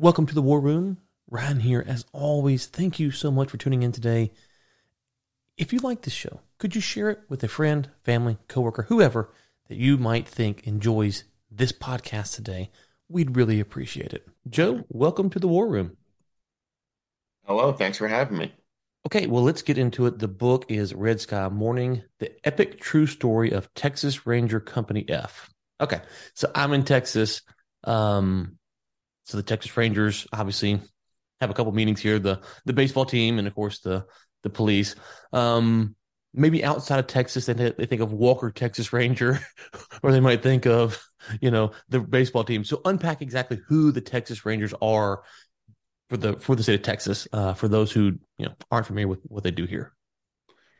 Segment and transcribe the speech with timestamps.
[0.00, 0.96] Welcome to the War Room.
[1.28, 2.64] Ryan here, as always.
[2.64, 4.30] Thank you so much for tuning in today.
[5.58, 9.30] If you like this show, could you share it with a friend, family, coworker, whoever
[9.68, 12.70] that you might think enjoys this podcast today?
[13.10, 14.26] We'd really appreciate it.
[14.48, 15.98] Joe, welcome to the War Room.
[17.44, 18.54] Hello, thanks for having me.
[19.04, 20.18] Okay, well, let's get into it.
[20.18, 25.50] The book is Red Sky Morning, the epic true story of Texas Ranger Company F.
[25.78, 26.00] Okay,
[26.32, 27.42] so I'm in Texas.
[27.84, 28.56] Um,
[29.30, 30.80] so the Texas Rangers obviously
[31.40, 32.18] have a couple meetings here.
[32.18, 34.04] The the baseball team and of course the
[34.42, 34.96] the police.
[35.32, 35.94] Um,
[36.34, 39.38] maybe outside of Texas, they they think of Walker Texas Ranger,
[40.02, 41.00] or they might think of
[41.40, 42.64] you know the baseball team.
[42.64, 45.22] So unpack exactly who the Texas Rangers are
[46.08, 47.28] for the for the state of Texas.
[47.32, 49.92] Uh, for those who you know aren't familiar with what they do here.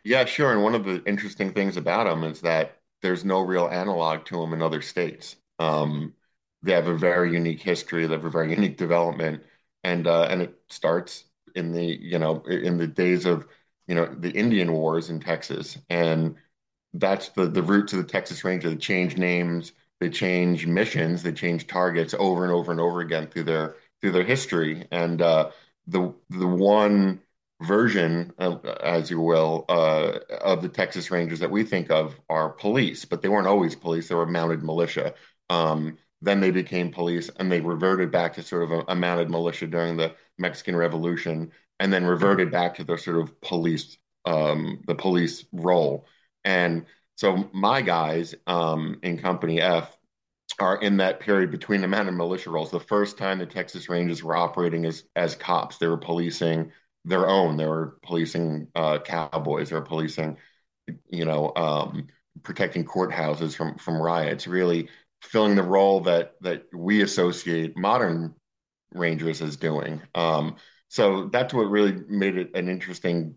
[0.02, 0.52] Yeah, sure.
[0.52, 4.40] And one of the interesting things about them is that there's no real analog to
[4.40, 5.36] them in other states.
[5.58, 6.14] Um,
[6.62, 8.06] they have a very unique history.
[8.06, 9.42] They have a very unique development,
[9.84, 11.24] and uh, and it starts
[11.54, 13.46] in the you know in the days of
[13.86, 16.36] you know the Indian Wars in Texas, and
[16.94, 18.70] that's the the root to the Texas Ranger.
[18.70, 23.26] They change names, they change missions, they change targets over and over and over again
[23.28, 25.50] through their through their history, and uh,
[25.86, 27.20] the the one
[27.62, 28.32] version,
[28.82, 33.20] as you will, uh, of the Texas Rangers that we think of are police, but
[33.22, 34.08] they weren't always police.
[34.08, 35.14] They were mounted militia.
[35.50, 39.30] Um, then they became police and they reverted back to sort of a, a, mounted
[39.30, 43.96] militia during the Mexican Revolution and then reverted back to their sort of police,
[44.26, 46.06] um, the police role.
[46.44, 46.84] And
[47.16, 49.96] so my guys um, in Company F
[50.58, 52.70] are in that period between the mounted militia roles.
[52.70, 56.72] The first time the Texas Rangers were operating as, as cops, they were policing
[57.04, 57.56] their own.
[57.56, 59.70] They were policing uh, cowboys.
[59.70, 60.36] They were policing,
[61.08, 62.08] you know, um,
[62.42, 64.46] protecting courthouses from from riots.
[64.46, 64.88] Really
[65.22, 68.34] filling the role that that we associate modern
[68.92, 70.02] rangers as doing.
[70.14, 70.56] Um,
[70.88, 73.36] so that's what really made it an interesting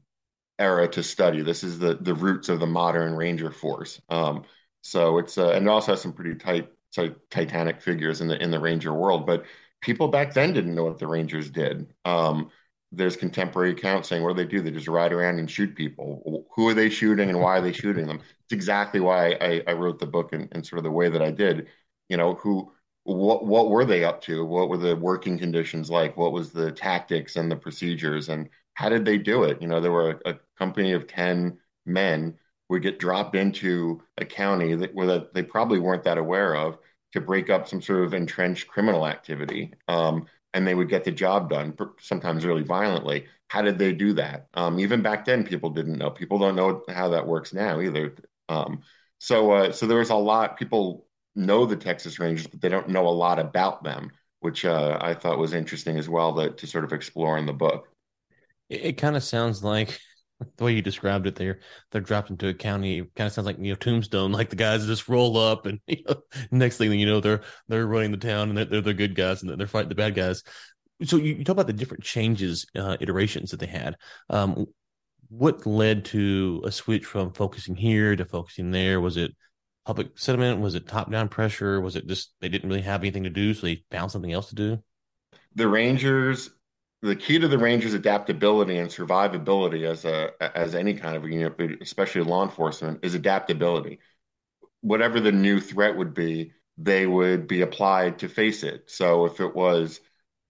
[0.60, 1.42] era to study.
[1.42, 4.02] This is the the roots of the modern ranger force.
[4.10, 4.44] Um,
[4.82, 8.42] so it's uh, and it also has some pretty tight, so titanic figures in the
[8.42, 9.26] in the ranger world.
[9.26, 9.46] But
[9.82, 11.94] people back then didn't know what the rangers did.
[12.06, 12.50] Um,
[12.92, 14.62] there's contemporary accounts saying what do they do?
[14.62, 16.46] They just ride around and shoot people.
[16.56, 18.20] Who are they shooting and why are they shooting them?
[18.46, 21.32] It's exactly why I, I wrote the book in sort of the way that I
[21.32, 21.68] did.
[22.10, 22.72] You know, who
[23.04, 24.46] what what were they up to?
[24.46, 26.18] What were the working conditions like?
[26.18, 29.62] What was the tactics and the procedures and how did they do it?
[29.62, 32.38] You know, there were a, a company of 10 men
[32.70, 36.78] would get dropped into a county that where they probably weren't that aware of
[37.12, 39.74] to break up some sort of entrenched criminal activity.
[39.88, 43.26] Um, and they would get the job done, sometimes really violently.
[43.48, 44.48] How did they do that?
[44.54, 46.10] Um, even back then, people didn't know.
[46.10, 48.16] People don't know how that works now either.
[48.50, 48.82] Um,
[49.20, 50.58] so, uh, so there was a lot.
[50.58, 54.98] People know the Texas Rangers, but they don't know a lot about them, which uh,
[55.02, 57.88] I thought was interesting as well to, to sort of explore in the book.
[58.70, 60.00] It, it kind of sounds like
[60.58, 61.60] the way you described it there,
[61.92, 63.02] they're dropped into a county.
[63.16, 66.04] Kind of sounds like you know Tombstone, like the guys just roll up, and you
[66.08, 66.16] know,
[66.52, 69.42] next thing you know, they're they're running the town, and they're, they're the good guys,
[69.42, 70.44] and they're fighting the bad guys.
[71.04, 73.96] So you, you talk about the different changes, uh, iterations that they had.
[74.30, 74.68] Um,
[75.30, 79.02] what led to a switch from focusing here to focusing there?
[79.02, 79.32] Was it
[79.86, 80.62] public sentiment?
[80.62, 81.82] Was it top down pressure?
[81.82, 84.50] Was it just they didn't really have anything to do, so they found something else
[84.50, 84.84] to do?
[85.56, 86.50] The Rangers
[87.04, 91.82] the key to the Rangers' adaptability and survivability as a as any kind of unit,
[91.82, 94.00] especially law enforcement, is adaptability.
[94.80, 98.90] Whatever the new threat would be, they would be applied to face it.
[98.90, 100.00] So if it was,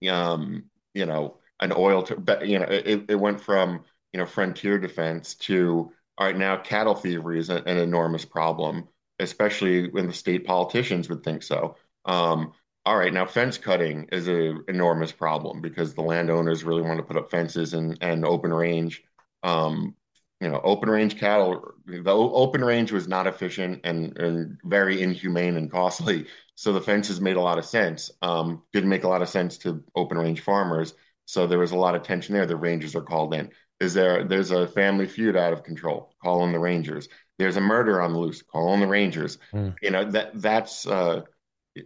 [0.08, 0.64] um,
[0.94, 5.34] you know, an oil, to, you know, it, it went from you know frontier defense
[5.34, 8.86] to all right now cattle thievery is an, an enormous problem,
[9.24, 11.76] especially when the state politicians would think so.
[12.04, 12.52] Um,
[12.86, 17.02] all right, now fence cutting is an enormous problem because the landowners really want to
[17.02, 19.02] put up fences and, and open range.
[19.42, 19.96] Um,
[20.40, 25.56] you know, open range cattle, the open range was not efficient and, and very inhumane
[25.56, 26.26] and costly.
[26.56, 28.10] So the fences made a lot of sense.
[28.20, 30.94] Um, didn't make a lot of sense to open range farmers.
[31.24, 32.46] So there was a lot of tension there.
[32.46, 33.50] The rangers are called in.
[33.80, 34.24] Is there?
[34.24, 36.14] There's a family feud out of control.
[36.22, 37.08] Call in the rangers.
[37.38, 38.42] There's a murder on the loose.
[38.42, 39.38] Call on the rangers.
[39.52, 39.74] Mm.
[39.82, 41.22] You know that that's uh,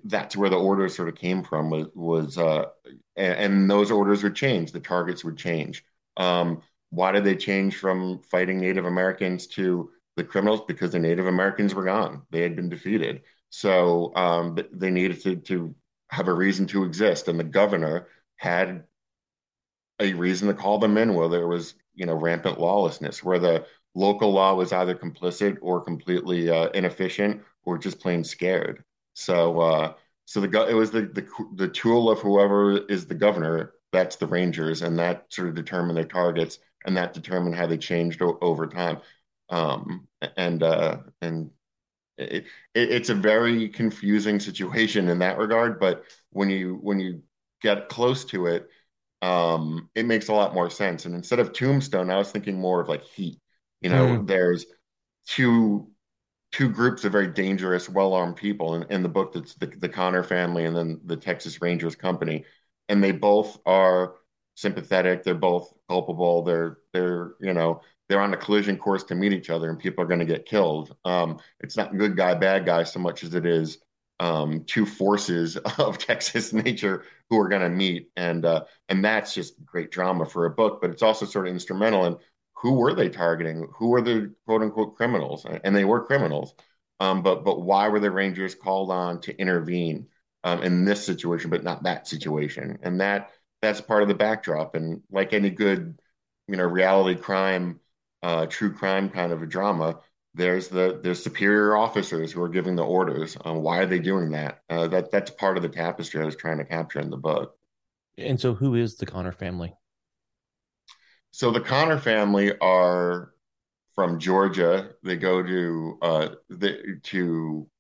[0.05, 2.67] that's where the orders sort of came from was, was uh,
[3.17, 5.85] and, and, those orders would change the targets would change
[6.17, 11.27] um, why did they change from fighting native americans to the criminals because the native
[11.27, 15.75] americans were gone they had been defeated so um, they needed to, to
[16.11, 18.85] have a reason to exist and the governor had
[20.01, 23.65] a reason to call them in where there was you know rampant lawlessness where the
[23.99, 28.85] local law was either complicit or completely uh, inefficient or just plain scared
[29.15, 29.95] so, uh,
[30.27, 33.73] so the it was the, the the tool of whoever is the governor.
[33.93, 37.79] That's the Rangers, and that sort of determined their targets, and that determined how they
[37.79, 38.99] changed o- over time.
[39.51, 40.07] Um,
[40.37, 41.51] and uh, and
[42.19, 45.81] it, it, it's a very confusing situation in that regard.
[45.81, 47.23] But when you when you
[47.63, 48.69] get close to it,
[49.23, 51.07] um, it makes a lot more sense.
[51.07, 53.41] And instead of Tombstone, I was thinking more of like Heat.
[53.81, 54.27] You know, Mm.
[54.27, 54.67] there's
[55.27, 55.89] two
[56.53, 60.23] two groups of very dangerous, well-armed people in, in the book that's the, the Conner
[60.23, 62.45] family and then the Texas Rangers Company.
[62.89, 64.15] And they both are
[64.55, 69.33] sympathetic, they're both culpable, they're they're, you know, they're on a collision course to meet
[69.33, 70.97] each other and people are going to get killed.
[71.05, 73.79] Um, it's not good guy, bad guy so much as it is
[74.21, 78.11] um, two forces of Texas nature who are going to meet.
[78.17, 81.53] And uh, and that's just great drama for a book, but it's also sort of
[81.53, 82.17] instrumental in
[82.61, 83.69] who were they targeting?
[83.79, 85.47] Who were the quote unquote criminals?
[85.65, 86.55] And they were criminals.
[87.01, 90.09] Um, but but why were the Rangers called on to intervene
[90.45, 92.79] um, in this situation, but not that situation?
[92.83, 93.31] And that
[93.63, 94.75] that's part of the backdrop.
[94.75, 95.99] And like any good,
[96.49, 97.81] you know, reality crime,
[98.23, 100.01] uh, true crime kind of a drama,
[100.35, 103.37] there's the there's superior officers who are giving the orders.
[103.45, 104.63] Um, why are they doing that?
[104.69, 107.55] Uh, that that's part of the tapestry I was trying to capture in the book.
[108.17, 109.75] And so, who is the Conner family?
[111.39, 113.33] So the Conner family are
[113.95, 114.91] from Georgia.
[115.05, 117.71] They go to uh, the, to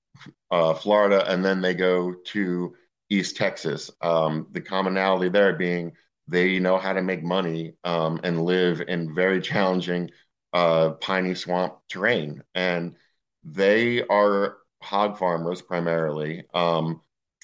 [0.52, 2.76] uh, Florida, and then they go to
[3.10, 3.90] East Texas.
[4.00, 5.90] Um, the commonality there being
[6.28, 10.08] they know how to make money um, and live in very challenging
[10.52, 12.94] uh, piney swamp terrain, and
[13.42, 16.44] they are hog farmers primarily.
[16.54, 17.00] Um,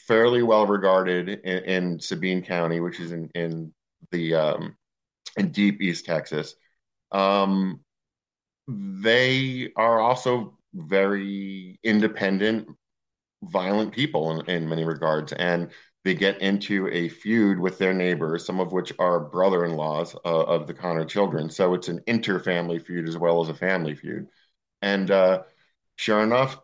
[0.07, 3.75] fairly well regarded in, in Sabine County, which is in in
[4.13, 4.35] the
[5.37, 6.55] in deep East Texas.
[7.13, 7.81] Um,
[8.67, 12.69] they are also very independent,
[13.43, 15.71] violent people in, in many regards, and
[16.05, 20.67] they get into a feud with their neighbors, some of which are brother-in-laws uh, of
[20.67, 21.49] the Conner children.
[21.49, 24.27] So it's an inter-family feud as well as a family feud.
[24.83, 25.43] And uh,
[25.97, 26.59] sure enough,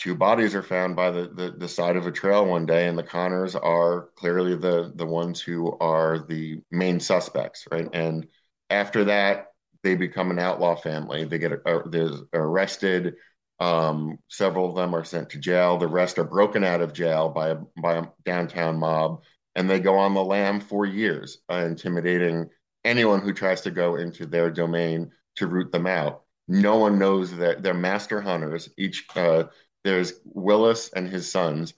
[0.00, 2.98] two bodies are found by the, the, the side of a trail one day, and
[2.98, 7.88] the Conners are clearly the the ones who are the main suspects, right?
[7.92, 8.26] And
[8.70, 9.48] after that,
[9.82, 11.24] they become an outlaw family.
[11.24, 13.14] They get uh, they're arrested.
[13.60, 15.76] Um, several of them are sent to jail.
[15.76, 19.22] The rest are broken out of jail by a by a downtown mob,
[19.54, 22.48] and they go on the lam for years, uh, intimidating
[22.84, 26.22] anyone who tries to go into their domain to root them out.
[26.48, 28.70] No one knows that they're master hunters.
[28.78, 29.44] Each uh,
[29.84, 31.74] there's Willis and his sons,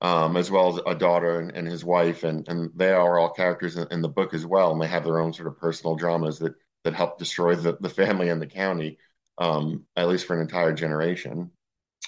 [0.00, 3.30] um, as well as a daughter and, and his wife, and and they are all
[3.30, 5.96] characters in, in the book as well, and they have their own sort of personal
[5.96, 6.54] dramas that
[6.84, 8.98] that help destroy the the family and the county,
[9.38, 11.50] um, at least for an entire generation.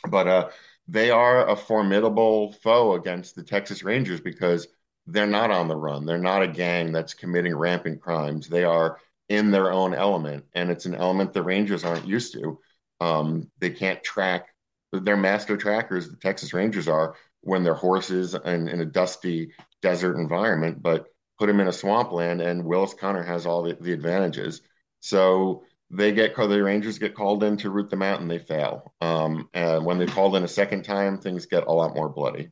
[0.09, 0.50] But uh,
[0.89, 4.69] they are a formidable foe against the Texas Rangers because
[5.06, 6.06] they're not on the run.
[6.06, 8.49] They're not a gang that's committing rampant crimes.
[8.49, 8.99] They are
[9.29, 12.61] in their own element, and it's an element the Rangers aren't used to.
[13.00, 14.52] Um, they can't track
[14.93, 20.17] they're master trackers, the Texas Rangers are, when they're horses and in a dusty desert
[20.17, 21.06] environment, but
[21.39, 24.61] put them in a swampland, and Willis Conner has all the, the advantages.
[25.00, 28.94] So they get the Rangers get called in to root them out, and they fail.
[29.00, 32.50] Um, and when they're called in a second time, things get a lot more bloody.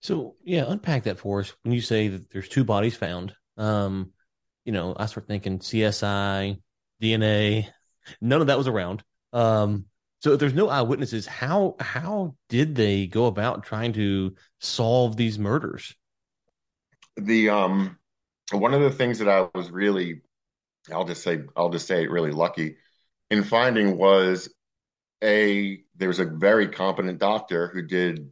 [0.00, 1.52] So, yeah, unpack that for us.
[1.62, 4.12] When you say that there's two bodies found, um,
[4.64, 6.60] you know, I start thinking CSI,
[7.02, 7.68] DNA.
[8.20, 9.02] None of that was around.
[9.32, 9.86] Um,
[10.26, 15.38] so if there's no eyewitnesses, how how did they go about trying to solve these
[15.38, 15.94] murders?
[17.16, 17.96] The um,
[18.50, 20.22] one of the things that I was really,
[20.92, 22.74] I'll just say, I'll just say, it really lucky
[23.30, 24.52] in finding was
[25.22, 28.28] a there was a very competent doctor who did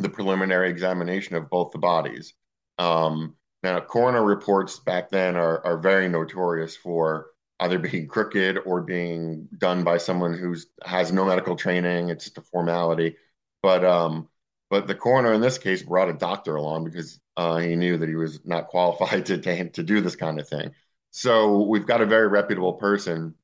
[0.00, 2.34] the preliminary examination of both the bodies.
[2.78, 7.28] Um, now, coroner reports back then are, are very notorious for
[7.60, 12.08] either being crooked or being done by someone who has no medical training.
[12.10, 13.16] It's just a formality.
[13.62, 14.28] But um,
[14.70, 18.08] but the coroner in this case brought a doctor along because uh, he knew that
[18.08, 20.70] he was not qualified to, to to do this kind of thing.
[21.10, 23.34] So we've got a very reputable person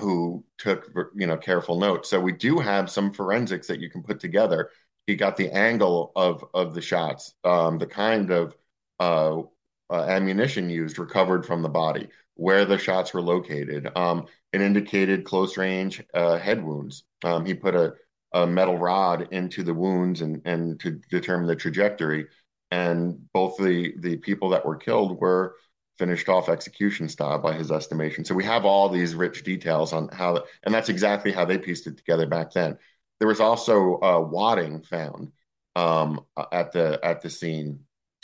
[0.00, 2.10] who took you know careful notes.
[2.10, 4.70] So we do have some forensics that you can put together.
[5.06, 8.56] He got the angle of of the shots, um, the kind of
[9.00, 9.42] uh,
[9.90, 13.88] uh, ammunition used recovered from the body, where the shots were located.
[13.96, 17.04] Um, it indicated close range uh, head wounds.
[17.24, 17.94] Um, he put a,
[18.32, 22.26] a metal rod into the wounds and and to determine the trajectory.
[22.70, 25.56] And both the the people that were killed were
[25.98, 28.24] finished off execution style by his estimation.
[28.24, 31.86] So we have all these rich details on how, and that's exactly how they pieced
[31.86, 32.76] it together back then.
[33.18, 35.32] There was also uh, wadding found,
[35.74, 36.20] um,
[36.52, 37.80] at the at the scene,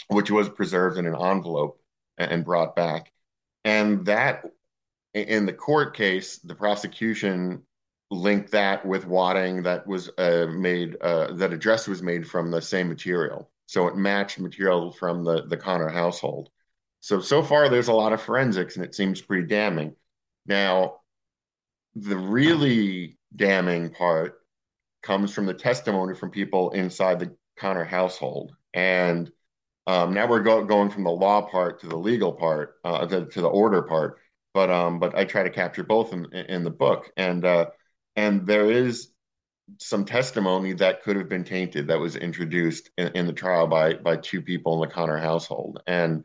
[0.08, 1.80] which was preserved in an envelope
[2.18, 3.11] and brought back.
[3.64, 4.44] And that
[5.14, 7.62] in the court case, the prosecution
[8.10, 12.50] linked that with wadding that was uh, made uh, that a dress was made from
[12.50, 16.50] the same material, so it matched material from the the Conner household.
[17.00, 19.96] So so far, there's a lot of forensics, and it seems pretty damning.
[20.46, 21.00] Now,
[21.94, 24.40] the really damning part
[25.02, 29.30] comes from the testimony from people inside the Conner household, and
[29.86, 33.26] um, now we're go- going from the law part to the legal part, uh, to,
[33.26, 34.18] to, the order part.
[34.54, 37.66] But um, but I try to capture both in, in the book, and uh,
[38.16, 39.08] and there is
[39.78, 43.94] some testimony that could have been tainted that was introduced in, in the trial by
[43.94, 46.24] by two people in the Conner household, and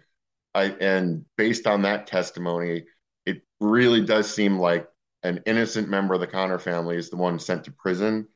[0.53, 2.85] I and based on that testimony,
[3.25, 4.87] it really does seem like
[5.23, 8.27] an innocent member of the Conner family is the one sent to prison,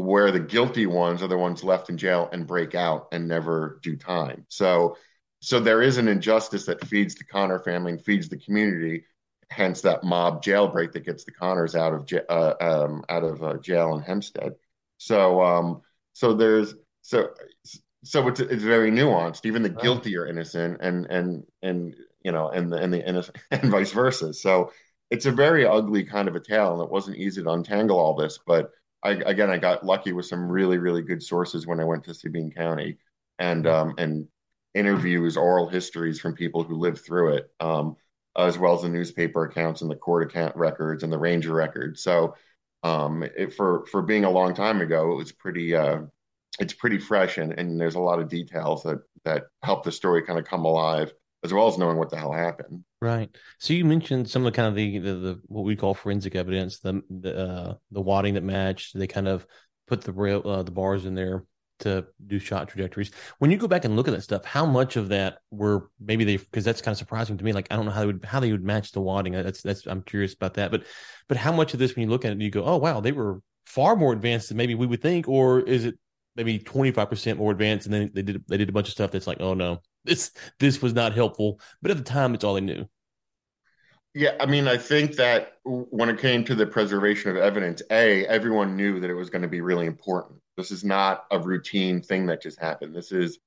[0.00, 3.78] where the guilty ones are the ones left in jail and break out and never
[3.82, 4.44] do time.
[4.48, 4.96] So,
[5.40, 9.04] so there is an injustice that feeds the Conner family and feeds the community.
[9.50, 13.56] Hence, that mob jailbreak that gets the Conners out of uh, um, out of uh,
[13.56, 14.50] jail in Hemphill.
[14.98, 15.80] So, um,
[16.12, 17.30] so there's so
[18.04, 19.46] so it's it's very nuanced.
[19.46, 23.38] Even the guilty are innocent, and and and you know, and the and the innocent,
[23.50, 24.32] and vice versa.
[24.32, 24.72] So
[25.10, 28.14] it's a very ugly kind of a tale, and it wasn't easy to untangle all
[28.14, 28.38] this.
[28.46, 28.70] But
[29.02, 32.14] I, again, I got lucky with some really really good sources when I went to
[32.14, 32.98] Sabine County,
[33.38, 34.28] and um, and
[34.74, 37.96] interviews, oral histories from people who lived through it, um,
[38.36, 42.02] as well as the newspaper accounts and the court account records and the ranger records.
[42.02, 42.34] So
[42.82, 45.74] um, it, for for being a long time ago, it was pretty.
[45.74, 46.02] Uh,
[46.58, 50.22] it's pretty fresh and, and there's a lot of details that that help the story
[50.22, 51.12] kind of come alive
[51.44, 52.84] as well as knowing what the hell happened.
[53.02, 53.34] Right.
[53.58, 56.34] So you mentioned some of the kind of the the, the what we call forensic
[56.34, 58.98] evidence, the the uh, the wadding that matched.
[58.98, 59.46] They kind of
[59.86, 61.44] put the rail uh, the bars in there
[61.78, 63.10] to do shot trajectories.
[63.38, 66.24] When you go back and look at that stuff, how much of that were maybe
[66.24, 67.54] they because that's kind of surprising to me.
[67.54, 69.32] Like I don't know how they would how they would match the wadding.
[69.32, 70.70] That's that's I'm curious about that.
[70.70, 70.84] But
[71.26, 73.12] but how much of this when you look at it, you go, oh wow, they
[73.12, 75.98] were far more advanced than maybe we would think, or is it
[76.36, 79.26] maybe 25% more advanced and then they did they did a bunch of stuff that's
[79.26, 82.60] like oh no this this was not helpful but at the time it's all they
[82.60, 82.86] knew.
[84.14, 88.26] Yeah i mean i think that when it came to the preservation of evidence a
[88.26, 90.40] everyone knew that it was going to be really important.
[90.56, 92.94] This is not a routine thing that just happened.
[92.94, 93.38] This is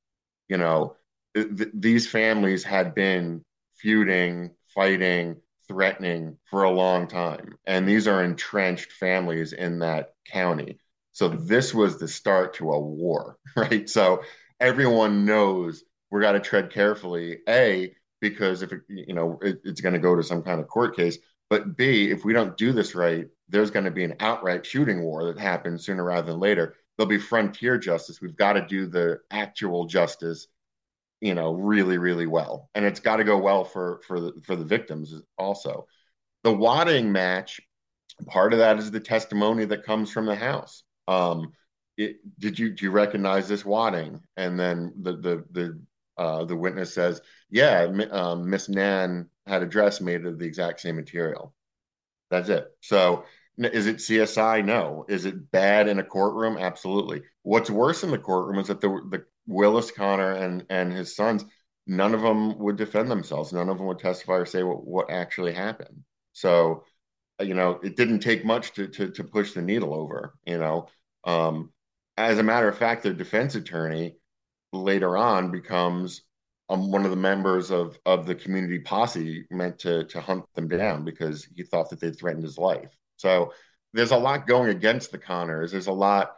[0.50, 0.96] you know
[1.36, 3.44] th- these families had been
[3.76, 10.80] feuding fighting threatening for a long time and these are entrenched families in that county.
[11.12, 13.90] So this was the start to a war, right?
[13.90, 14.24] So
[14.60, 15.84] everyone knows
[16.14, 17.40] we got to tread carefully.
[17.50, 20.68] A because if it, you know it, it's going to go to some kind of
[20.68, 21.18] court case,
[21.50, 25.04] but B if we don't do this right, there's going to be an outright shooting
[25.04, 26.76] war that happens sooner rather than later.
[26.98, 28.22] There'll be frontier justice.
[28.22, 30.48] We've got to do the actual justice,
[31.20, 34.56] you know, really, really well, and it's got to go well for for the for
[34.56, 35.88] the victims also.
[36.44, 37.60] The wadding match,
[38.28, 41.54] part of that is the testimony that comes from the house um,
[41.98, 44.22] it, did you do you recognize this wadding?
[44.38, 45.82] And then the the the
[46.18, 50.80] uh, the witness says, yeah, um, Miss Nan had a dress made of the exact
[50.80, 51.54] same material.
[52.30, 52.68] That's it.
[52.82, 53.26] So
[53.58, 54.66] is it CSI?
[54.66, 55.06] No.
[55.08, 56.58] Is it bad in a courtroom?
[56.58, 57.22] Absolutely.
[57.44, 61.46] What's worse in the courtroom is that the the Willis Conner and and his sons,
[61.86, 63.54] none of them would defend themselves.
[63.54, 66.04] None of them would testify or say what, what actually happened.
[66.34, 66.86] So
[67.40, 70.36] you know, it didn't take much to to, to push the needle over.
[70.46, 70.88] You know,
[71.24, 71.72] um,
[72.18, 74.16] as a matter of fact, their defense attorney
[74.74, 76.24] later on becomes
[76.70, 80.68] um, one of the members of of the community posse meant to to hunt them
[80.68, 82.96] down because he thought that they threatened his life.
[83.18, 83.54] So
[83.94, 85.72] there's a lot going against the Conners.
[85.72, 86.32] There's a lot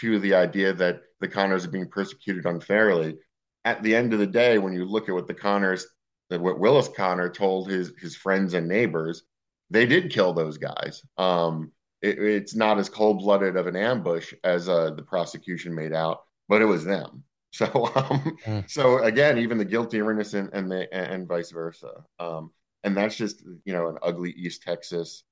[0.00, 3.16] to the idea that the Conners are being persecuted unfairly.
[3.64, 5.86] At the end of the day, when you look at what the Conners,
[6.28, 9.22] what Willis Conner told his his friends and neighbors,
[9.70, 11.02] they did kill those guys.
[11.18, 15.92] Um, it, it's not as cold blooded of an ambush as uh, the prosecution made
[15.92, 17.24] out, but it was them.
[17.64, 18.68] So, um, mm.
[18.68, 22.04] so again, even the guilty are innocent, and the and vice versa.
[22.18, 22.50] Um,
[22.82, 25.22] and that's just you know an ugly East Texas,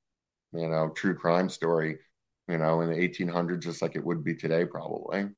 [0.52, 1.98] you know, true crime story.
[2.48, 5.30] You know, in the 1800s, just like it would be today, probably.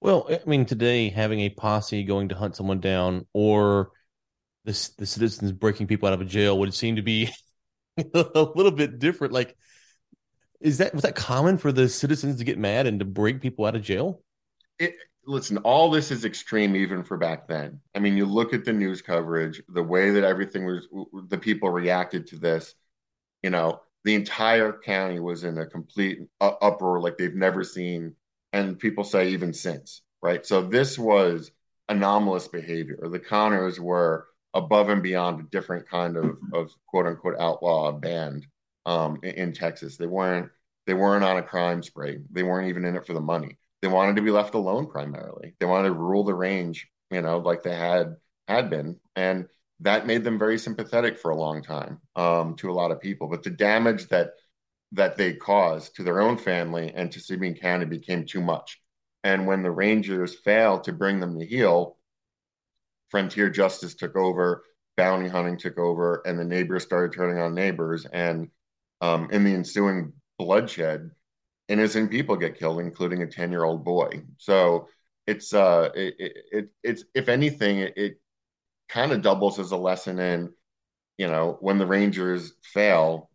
[0.00, 3.90] Well, I mean, today having a posse going to hunt someone down, or
[4.64, 7.28] the the citizens breaking people out of a jail would seem to be
[8.14, 9.34] a little bit different.
[9.34, 9.56] Like,
[10.60, 13.66] is that was that common for the citizens to get mad and to break people
[13.66, 14.22] out of jail?
[14.78, 14.94] It,
[15.26, 17.80] listen, all this is extreme even for back then.
[17.94, 20.88] I mean, you look at the news coverage, the way that everything was,
[21.28, 22.74] the people reacted to this.
[23.42, 28.14] You know, the entire county was in a complete uproar like they've never seen,
[28.52, 30.02] and people say even since.
[30.22, 30.44] right?
[30.44, 31.50] So this was
[31.88, 32.98] anomalous behavior.
[33.10, 38.46] The Conners were above and beyond a different kind of, of quote unquote outlaw band
[38.86, 39.96] um, in, in Texas.
[39.96, 40.50] They weren't
[40.86, 42.18] they weren't on a crime spree.
[42.32, 43.58] They weren't even in it for the money.
[43.82, 45.54] They wanted to be left alone primarily.
[45.58, 49.48] They wanted to rule the range, you know, like they had had been, and
[49.80, 53.28] that made them very sympathetic for a long time um, to a lot of people.
[53.28, 54.32] But the damage that
[54.92, 58.80] that they caused to their own family and to Sabine County became too much.
[59.22, 61.96] And when the Rangers failed to bring them to heel,
[63.08, 64.64] frontier justice took over,
[64.96, 68.06] bounty hunting took over, and the neighbors started turning on neighbors.
[68.12, 68.50] And
[69.00, 71.10] um, in the ensuing bloodshed,
[71.70, 74.22] innocent people get killed, including a 10 year old boy.
[74.38, 74.88] So
[75.26, 76.14] it's, uh, it,
[76.52, 78.20] it, it's, if anything, it, it
[78.88, 80.52] kind of doubles as a lesson in,
[81.16, 83.30] you know, when the Rangers fail,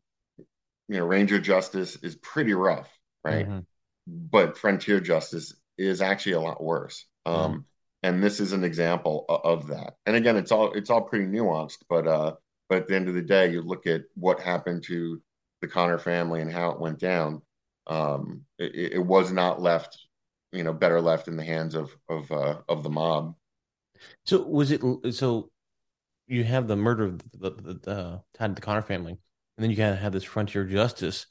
[0.87, 2.89] you know, Ranger justice is pretty rough,
[3.23, 3.47] right?
[3.47, 3.59] Mm-hmm.
[4.07, 7.05] But frontier justice is actually a lot worse.
[7.25, 7.59] Um, mm-hmm.
[8.03, 9.95] And this is an example of that.
[10.05, 12.33] And again, it's all it's all pretty nuanced, but uh,
[12.69, 15.19] but at the end of the day, you look at what happened to
[15.61, 17.41] the Conner family and how it went down.
[17.87, 19.97] Um, it, it was not left,
[20.51, 23.35] you know, better left in the hands of of uh, of the mob.
[24.25, 24.81] So was it
[25.13, 25.49] so?
[26.27, 29.63] You have the murder of the, the, the uh, tied to the Conner family, and
[29.63, 31.27] then you kind of have this frontier justice.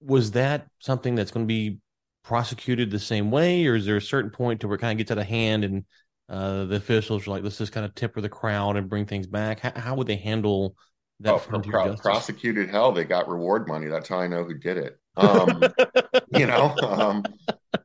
[0.00, 1.78] Was that something that's going to be
[2.24, 4.98] prosecuted the same way, or is there a certain point to where it kind of
[4.98, 5.84] gets out of hand and
[6.28, 9.26] uh, the officials are like, let's just kind of temper the crowd and bring things
[9.26, 9.60] back?
[9.60, 10.76] How, how would they handle
[11.20, 11.42] that?
[11.50, 13.86] Oh, pro- prosecuted hell, they got reward money.
[13.88, 14.99] That's how I know who did it.
[15.16, 15.62] Um,
[16.32, 17.24] you know, um,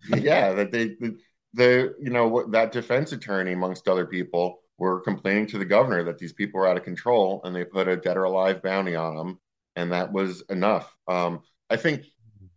[0.10, 1.18] yeah, that they, the,
[1.54, 6.18] the, you know, that defense attorney, amongst other people, were complaining to the governor that
[6.18, 9.16] these people were out of control and they put a dead or alive bounty on
[9.16, 9.40] them.
[9.78, 10.94] And that was enough.
[11.08, 12.06] Um, I think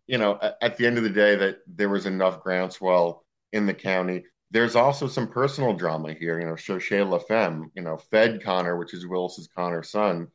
[0.08, 3.66] you know, at, at the end of the day, that there was enough groundswell in
[3.66, 4.24] the county.
[4.50, 6.40] There's also some personal drama here.
[6.40, 10.28] You know, cherchez la femme, you know, Fed Conner, which is Willis's Conner's son,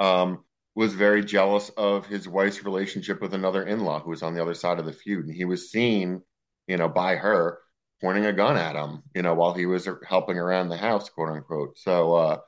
[0.00, 4.42] um, was very jealous of his wife's relationship with another in-law who was on the
[4.42, 6.22] other side of the feud, and he was seen,
[6.66, 7.58] you know, by her
[8.00, 11.30] pointing a gun at him, you know, while he was helping around the house, quote
[11.30, 11.76] unquote.
[11.78, 12.38] So, uh,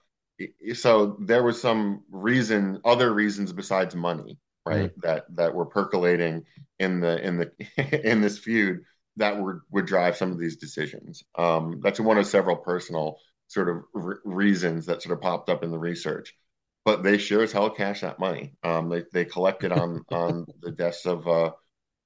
[0.74, 5.00] so there was some reason, other reasons besides money, right, mm-hmm.
[5.00, 6.44] that that were percolating
[6.78, 7.52] in the in the
[8.10, 8.80] in this feud
[9.16, 11.22] that would would drive some of these decisions.
[11.36, 15.62] Um, that's one of several personal sort of re- reasons that sort of popped up
[15.62, 16.34] in the research.
[16.84, 18.54] But they sure as hell cash that money.
[18.62, 21.52] Um, they they collected on on the deaths of uh,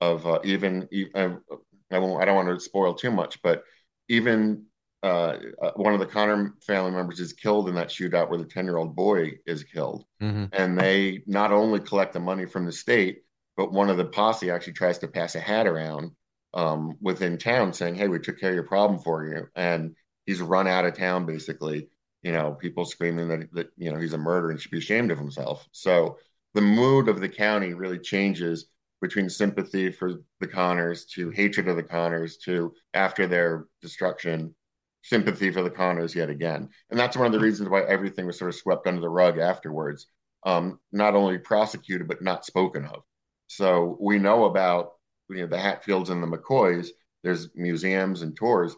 [0.00, 1.40] of uh, even, even
[1.90, 3.62] I won't I don't want to spoil too much, but
[4.08, 4.66] even
[5.02, 8.44] uh, uh, one of the Conner family members is killed in that shootout where the
[8.44, 10.04] 10 year old boy is killed.
[10.20, 10.46] Mm-hmm.
[10.52, 13.22] And they not only collect the money from the state,
[13.56, 16.10] but one of the posse actually tries to pass a hat around
[16.54, 19.46] um, within town saying, Hey, we took care of your problem for you.
[19.54, 21.88] And he's run out of town basically.
[22.22, 25.10] You know, people screaming that, that you know he's a murderer and should be ashamed
[25.10, 25.66] of himself.
[25.72, 26.18] So
[26.54, 28.66] the mood of the county really changes
[29.00, 34.54] between sympathy for the Conners to hatred of the Conners to after their destruction,
[35.02, 36.68] sympathy for the Conners yet again.
[36.90, 39.38] And that's one of the reasons why everything was sort of swept under the rug
[39.38, 40.06] afterwards.
[40.44, 43.02] Um, not only prosecuted, but not spoken of.
[43.48, 44.92] So we know about
[45.28, 46.88] you know the Hatfields and the McCoys.
[47.22, 48.74] There's museums and tours.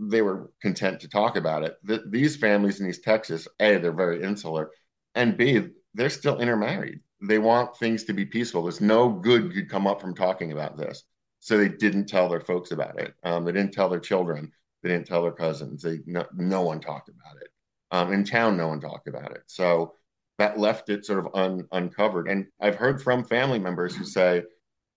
[0.00, 1.76] They were content to talk about it.
[1.84, 4.70] The, these families in East Texas, a they're very insular,
[5.14, 7.00] and b they're still intermarried.
[7.22, 8.62] They want things to be peaceful.
[8.62, 11.04] There's no good could come up from talking about this.
[11.40, 13.14] So they didn't tell their folks about it.
[13.24, 14.52] Um, they didn't tell their children.
[14.82, 15.82] They didn't tell their cousins.
[15.82, 17.48] They no, no one talked about it.
[17.90, 19.42] Um, in town, no one talked about it.
[19.46, 19.94] So
[20.38, 22.28] that left it sort of un, uncovered.
[22.28, 24.42] And I've heard from family members who say,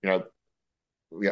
[0.04, 0.24] you know,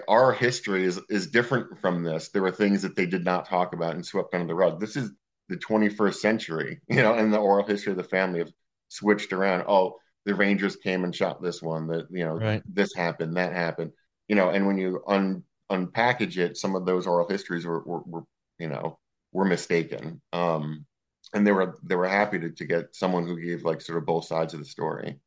[0.08, 2.30] our history is is different from this.
[2.30, 4.80] There were things that they did not talk about and swept under the rug.
[4.80, 5.12] This is
[5.50, 8.52] the 21st century, you know, and the oral history of the family have
[8.90, 9.66] switched around.
[9.68, 11.88] Oh, the Rangers came and shot this one.
[11.88, 12.64] That you know, right.
[12.66, 13.92] this happened, that happened.
[14.28, 18.02] You know, and when you un unpackage it, some of those oral histories were, were,
[18.06, 18.24] were
[18.60, 19.00] you know
[19.32, 20.22] were mistaken.
[20.34, 20.86] Um,
[21.34, 24.06] and they were they were happy to, to get someone who gave like sort of
[24.06, 25.20] both sides of the story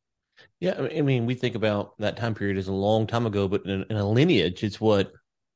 [0.59, 3.65] yeah i mean we think about that time period as a long time ago but
[3.65, 5.11] in, in a lineage it's what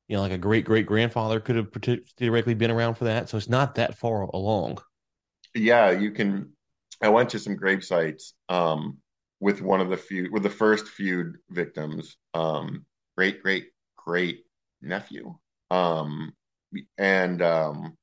[0.08, 1.69] you know like a great great grandfather could have
[2.17, 3.30] theoretically been around for that.
[3.30, 4.80] So it's not that far along.
[5.56, 6.52] Yeah you can
[7.02, 8.97] i went to some grave sites um,
[9.39, 14.43] with one of the few, with the first feud victims um, great great great
[14.82, 15.36] nephew.
[15.71, 16.34] Um,
[16.97, 17.97] and um,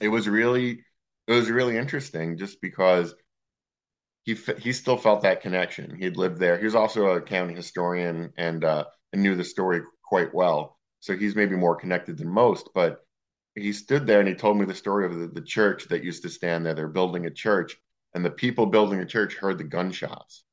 [0.00, 0.84] it was really
[1.26, 3.14] it was really interesting just because
[4.28, 5.96] he he still felt that connection.
[5.96, 6.58] He'd lived there.
[6.58, 10.78] He was also a county historian and uh, and knew the story quite well.
[11.00, 12.68] So he's maybe more connected than most.
[12.74, 12.98] But
[13.54, 16.22] he stood there and he told me the story of the, the church that used
[16.24, 16.74] to stand there.
[16.74, 17.78] They're building a church,
[18.14, 20.44] and the people building the church heard the gunshots.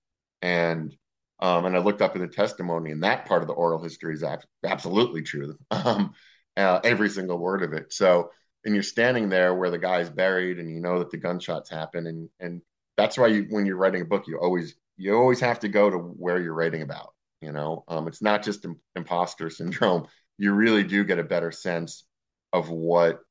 [0.41, 0.95] And
[1.39, 4.13] um, and I looked up in the testimony, and that part of the oral history
[4.13, 4.23] is
[4.63, 5.57] absolutely true.
[5.71, 6.13] Um,
[6.55, 7.91] uh, every single word of it.
[7.91, 8.31] So,
[8.63, 12.07] and you're standing there where the guy's buried, and you know that the gunshots happen,
[12.07, 12.61] and and
[12.97, 15.89] that's why you, when you're writing a book, you always you always have to go
[15.89, 17.13] to where you're writing about.
[17.41, 20.08] You know, um, it's not just imposter syndrome.
[20.38, 22.03] You really do get a better sense
[22.51, 23.21] of what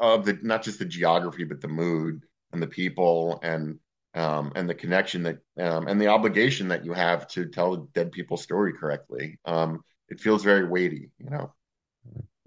[0.00, 2.22] of the not just the geography but the mood
[2.54, 3.78] and the people and
[4.14, 7.86] um, and the connection that um, and the obligation that you have to tell the
[7.94, 9.38] dead people's story correctly.
[9.44, 11.52] Um, it feels very weighty, you know.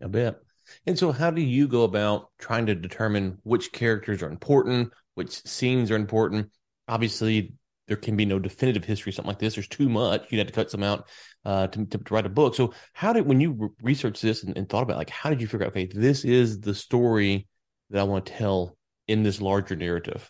[0.02, 0.40] A bit.
[0.86, 5.44] And so, how do you go about trying to determine which characters are important, which
[5.46, 6.52] scenes are important?
[6.88, 7.54] Obviously,
[7.88, 9.56] there can be no definitive history, something like this.
[9.56, 10.26] There's too much.
[10.30, 11.08] You'd have to cut some out
[11.44, 12.56] uh, to, to, to, write a book.
[12.56, 15.42] So, how did when you re- researched this and, and, thought about like how did
[15.42, 15.72] you figure out?
[15.72, 17.48] Okay, this is the story
[17.90, 20.30] that I want to tell in this larger narrative.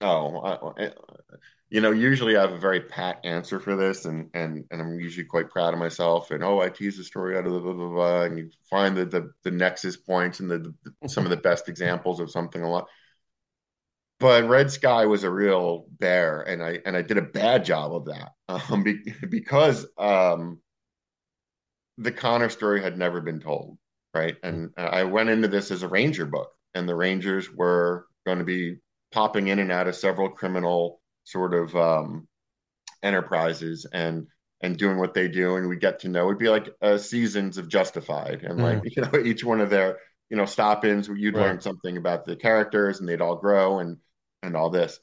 [0.00, 0.40] Oh,
[0.78, 0.90] I,
[1.70, 5.00] you know, usually I have a very pat answer for this, and and and I'm
[5.00, 6.30] usually quite proud of myself.
[6.30, 8.96] And oh, I tease the story out of the blah blah blah, and you find
[8.96, 12.62] the the, the nexus points and the, the some of the best examples of something
[12.62, 12.86] a lot
[14.20, 17.94] but Red Sky was a real bear, and I and I did a bad job
[17.94, 20.60] of that um, be, because um,
[21.98, 23.78] the Conner story had never been told,
[24.14, 24.36] right?
[24.42, 28.44] And I went into this as a Ranger book, and the Rangers were going to
[28.44, 28.76] be
[29.12, 32.28] popping in and out of several criminal sort of um,
[33.02, 34.26] enterprises and
[34.60, 37.58] and doing what they do, and we get to know it'd be like uh, seasons
[37.58, 38.90] of Justified, and like mm.
[38.96, 39.98] you know each one of their
[40.34, 41.46] you know stop-ins where you'd right.
[41.46, 43.98] learn something about the characters, and they'd all grow and
[44.42, 44.98] and all this.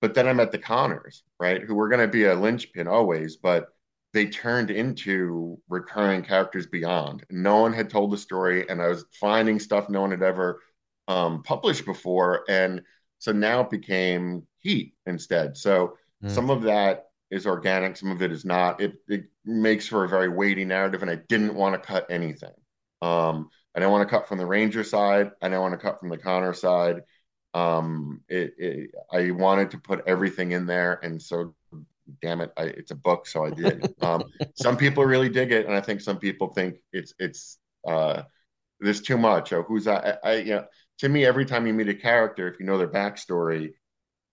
[0.00, 3.36] But then I met the Conners, right, who were going to be a linchpin always,
[3.36, 3.68] but
[4.12, 7.24] they turned into recurring characters beyond.
[7.30, 10.60] No one had told the story, and I was finding stuff no one had ever
[11.06, 12.82] um, published before, and
[13.20, 15.56] so now it became Heat instead.
[15.56, 16.30] So mm.
[16.30, 18.80] some of that is organic, some of it is not.
[18.80, 22.54] It it makes for a very weighty narrative, and I didn't want to cut anything.
[23.02, 25.32] Um, I don't want to cut from the Ranger side.
[25.42, 27.02] I don't want to cut from the Conner side
[27.54, 31.54] um it, it, i wanted to put everything in there and so
[32.20, 34.24] damn it I, it's a book so i did um
[34.56, 38.22] some people really dig it and i think some people think it's it's uh
[38.80, 40.64] there's too much oh who's I, I you know
[40.98, 43.70] to me every time you meet a character if you know their backstory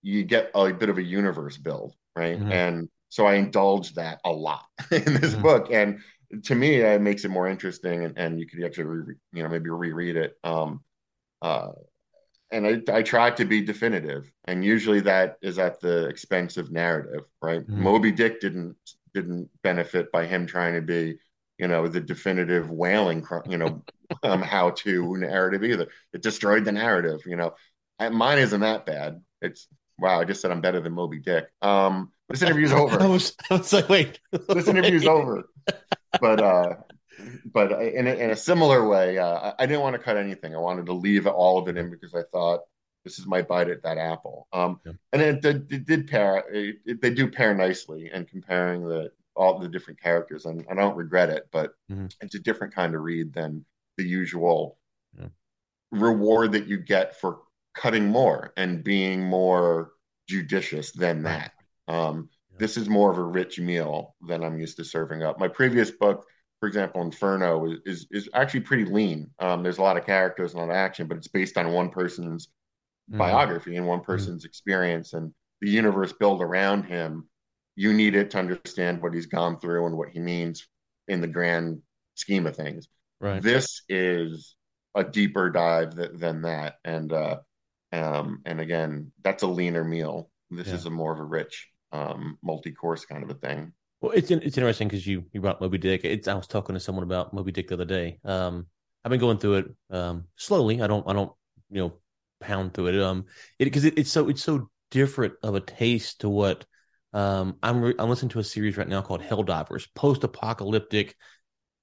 [0.02, 2.52] you get a bit of a universe build right mm-hmm.
[2.52, 5.44] and so i indulge that a lot in this mm-hmm.
[5.44, 6.00] book and
[6.44, 9.50] to me it makes it more interesting and, and you could actually re- you know
[9.50, 10.82] maybe reread it um
[11.42, 11.70] uh
[12.52, 16.72] and I, I try to be definitive, and usually that is at the expense of
[16.72, 17.62] narrative, right?
[17.62, 17.84] Mm-hmm.
[17.84, 18.76] Moby Dick didn't
[19.14, 21.18] didn't benefit by him trying to be,
[21.58, 23.84] you know, the definitive whaling, you know,
[24.24, 25.88] um, how to narrative either.
[26.14, 27.56] It destroyed the narrative, you know.
[28.00, 29.22] I, mine isn't that bad.
[29.42, 29.68] It's
[29.98, 31.46] wow, I just said I'm better than Moby Dick.
[31.62, 33.02] Um, this interview's over.
[33.02, 35.44] I was, I was like, wait, this interview's over.
[36.20, 36.76] But uh,
[37.46, 40.56] but in a, in a similar way, uh, I didn't want to cut anything.
[40.56, 42.62] I wanted to leave all of it in because I thought
[43.04, 44.48] this is my bite at that apple.
[44.54, 44.94] Um, yeah.
[45.14, 46.44] And it, it, it, did pair.
[46.52, 50.96] It, they do pair nicely, and comparing the all the different characters, and I don't
[50.96, 51.48] regret it.
[51.52, 52.08] But mm-hmm.
[52.22, 53.66] it's a different kind of read than
[53.98, 54.78] the usual
[55.18, 55.28] yeah.
[55.92, 57.40] reward that you get for
[57.74, 59.94] cutting more and being more
[60.28, 61.54] judicious than that.
[61.88, 62.30] Um.
[62.62, 65.40] This is more of a rich meal than I'm used to serving up.
[65.40, 66.26] My previous book
[66.62, 69.32] for example, Inferno is is, is actually pretty lean.
[69.40, 71.74] Um, there's a lot of characters and a lot of action, but it's based on
[71.74, 72.50] one person's
[73.12, 73.18] mm.
[73.18, 74.06] biography and one mm.
[74.06, 74.46] person's mm.
[74.46, 77.28] experience and the universe built around him.
[77.76, 80.68] You need it to understand what he's gone through and what he means
[81.08, 81.82] in the grand
[82.14, 82.88] scheme of things.
[83.20, 83.42] Right.
[83.42, 84.56] This is
[84.94, 87.38] a deeper dive th- than that, and uh,
[87.92, 90.30] um, and again, that's a leaner meal.
[90.52, 90.76] This yeah.
[90.76, 93.74] is a more of a rich, um, multi-course kind of a thing.
[94.02, 96.02] Well, it's it's interesting because you you brought Moby Dick.
[96.04, 98.20] It's I was talking to someone about Moby Dick the other day.
[98.26, 98.66] Um,
[99.06, 100.82] I've been going through it um slowly.
[100.82, 101.32] I don't I don't
[101.70, 101.94] you know
[102.40, 103.02] pound through it.
[103.02, 103.26] Um,
[103.60, 106.66] it because it, it's so it's so different of a taste to what
[107.14, 111.16] um I'm re- I'm listening to a series right now called Hell Divers, post apocalyptic,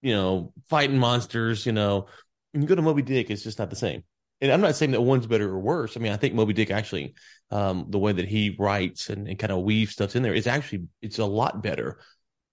[0.02, 1.66] you know, fighting monsters.
[1.66, 2.06] You know,
[2.52, 4.02] when you go to Moby Dick, it's just not the same
[4.40, 5.96] and I'm not saying that one's better or worse.
[5.96, 7.14] I mean, I think Moby Dick actually,
[7.50, 10.46] um, the way that he writes and, and kind of weaves stuff in there is
[10.46, 11.98] actually it's a lot better.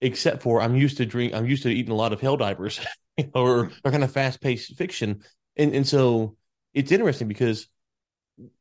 [0.01, 2.79] Except for I'm used to drink, I'm used to eating a lot of Hell Divers
[3.33, 5.21] or or kind of fast paced fiction,
[5.55, 6.35] and and so
[6.73, 7.67] it's interesting because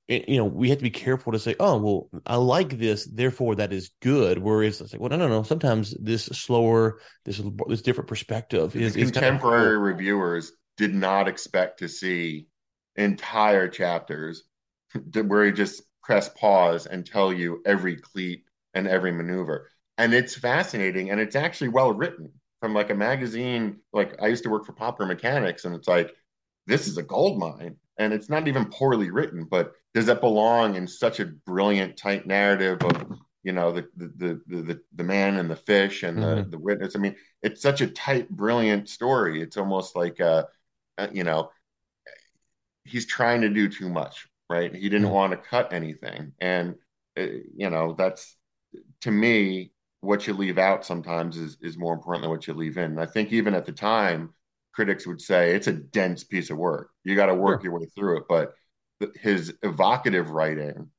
[0.07, 3.57] you know we have to be careful to say, oh well, I like this, therefore
[3.57, 4.39] that is good.
[4.39, 5.43] Whereas it's like, well, no, no, no.
[5.43, 11.81] Sometimes this slower, this this different perspective is, contemporary kind of reviewers did not expect
[11.81, 12.47] to see
[12.97, 14.45] entire chapters
[15.15, 19.71] where he just press pause and tell you every cleat and every maneuver.
[19.99, 22.31] And it's fascinating and it's actually well written
[22.61, 23.79] from like a magazine.
[23.93, 26.15] Like I used to work for Popular Mechanics and it's like,
[26.67, 27.77] this is a gold mine.
[27.97, 32.27] And it's not even poorly written, but does that belong in such a brilliant, tight
[32.27, 36.27] narrative of you know the the the the, the man and the fish and the
[36.27, 36.51] mm-hmm.
[36.51, 36.97] the witness?
[36.97, 39.41] I mean, it's such a tight, brilliant story.
[39.43, 40.49] It's almost like a,
[40.99, 41.51] a you know,
[42.85, 44.75] he's trying to do too much, right?
[44.75, 45.15] He didn't mm-hmm.
[45.15, 46.77] want to cut anything, and
[47.19, 47.23] uh,
[47.57, 48.37] you know that's
[49.03, 52.77] to me what you leave out sometimes is is more important than what you leave
[52.77, 52.93] in.
[52.93, 54.35] And I think even at the time,
[54.73, 56.91] critics would say it's a dense piece of work.
[57.05, 57.71] You got to work sure.
[57.71, 58.55] your way through it, but
[59.17, 60.91] his evocative writing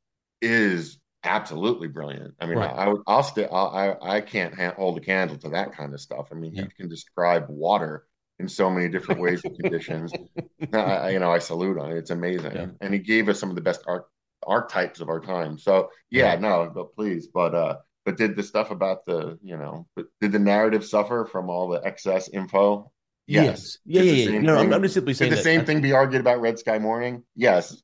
[0.42, 2.34] is absolutely brilliant.
[2.40, 2.70] I mean, right.
[2.70, 3.48] I, I will stay.
[3.48, 6.28] I I can't hold a candle to that kind of stuff.
[6.32, 6.64] I mean, yeah.
[6.64, 8.06] he can describe water
[8.40, 10.12] in so many different ways and conditions.
[10.74, 11.92] I, you know, I salute him.
[11.92, 12.68] It's amazing, yeah.
[12.82, 14.06] and he gave us some of the best art
[14.46, 15.58] archetypes of our time.
[15.58, 19.88] So yeah, no, but please, but uh, but did the stuff about the you know,
[20.22, 22.92] did the narrative suffer from all the excess info?
[23.28, 23.80] Yes.
[23.86, 24.06] yes.
[24.06, 24.40] Yeah, yeah, yeah.
[24.40, 26.78] No, I'm, I'm, just simply saying Did the same thing be argued about Red Sky
[26.78, 27.24] Morning?
[27.36, 27.82] Yes.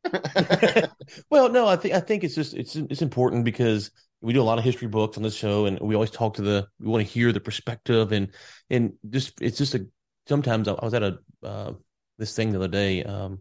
[1.31, 3.89] well, no, I think I think it's just it's it's important because
[4.21, 6.43] we do a lot of history books on this show, and we always talk to
[6.43, 8.29] the we want to hear the perspective, and
[8.69, 9.87] and just it's just a
[10.27, 11.73] sometimes I, was at a uh,
[12.17, 13.39] this thing the other day, um,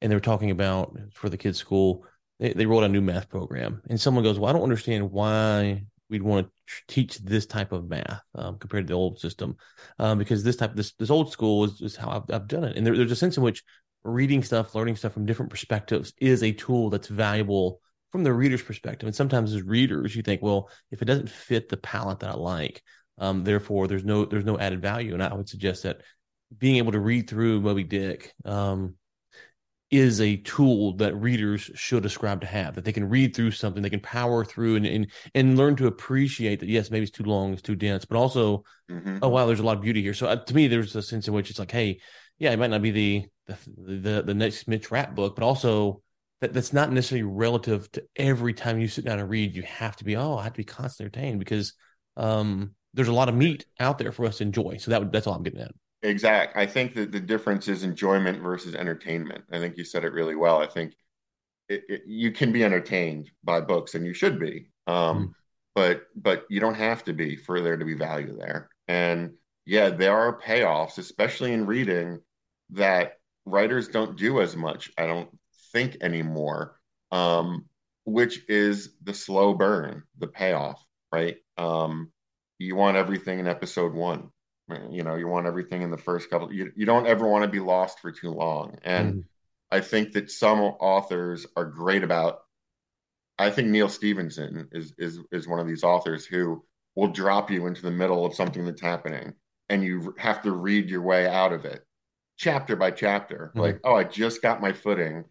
[0.00, 2.04] and they were talking about for the kids' school.
[2.38, 5.84] They, they rolled a new math program, and someone goes, "Well, I don't understand why
[6.10, 6.52] we'd want to
[6.86, 9.56] teach this type of math um, compared to the old system
[9.98, 12.76] um, because this type this this old school is, is how I've, I've done it.
[12.76, 13.62] And there, there's a sense in which
[14.04, 18.62] reading stuff learning stuff from different perspectives is a tool that's valuable from the reader's
[18.62, 19.06] perspective.
[19.06, 22.34] And sometimes as readers you think well if it doesn't fit the palette that i
[22.34, 22.82] like
[23.18, 25.14] um, therefore there's no there's no added value.
[25.14, 26.02] And i would suggest that
[26.56, 28.94] being able to read through moby dick um,
[29.90, 33.82] is a tool that readers should ascribe to have that they can read through something
[33.82, 37.24] they can power through and and, and learn to appreciate that yes maybe it's too
[37.24, 39.18] long it's too dense but also mm-hmm.
[39.22, 40.14] oh wow there's a lot of beauty here.
[40.14, 42.00] So uh, to me there's a sense in which it's like hey
[42.38, 46.02] yeah it might not be the the the, the next mitch rapp book but also
[46.40, 49.96] that that's not necessarily relative to every time you sit down and read you have
[49.96, 51.72] to be oh i have to be constantly entertained because
[52.16, 54.76] um there's a lot of meat out there for us to enjoy.
[54.78, 56.56] So that that's all i'm getting at Exact.
[56.56, 59.44] I think that the difference is enjoyment versus entertainment.
[59.50, 60.58] I think you said it really well.
[60.58, 60.94] I think
[61.68, 64.70] it, it, you can be entertained by books, and you should be.
[64.86, 65.32] Um, mm.
[65.74, 68.68] But but you don't have to be for there to be value there.
[68.86, 69.32] And
[69.66, 72.20] yeah, there are payoffs, especially in reading,
[72.70, 74.90] that writers don't do as much.
[74.98, 75.30] I don't
[75.72, 76.80] think anymore.
[77.10, 77.66] Um,
[78.04, 80.82] which is the slow burn, the payoff,
[81.12, 81.36] right?
[81.58, 82.10] Um,
[82.58, 84.30] you want everything in episode one
[84.90, 86.52] you know, you want everything in the first couple.
[86.52, 88.78] You, you don't ever want to be lost for too long.
[88.82, 89.24] And mm.
[89.70, 92.40] I think that some authors are great about.
[93.38, 96.64] I think Neal Stephenson is is is one of these authors who
[96.96, 99.34] will drop you into the middle of something that's happening,
[99.68, 101.84] and you have to read your way out of it,
[102.36, 103.52] chapter by chapter.
[103.54, 103.60] Mm.
[103.60, 105.24] Like, oh, I just got my footing,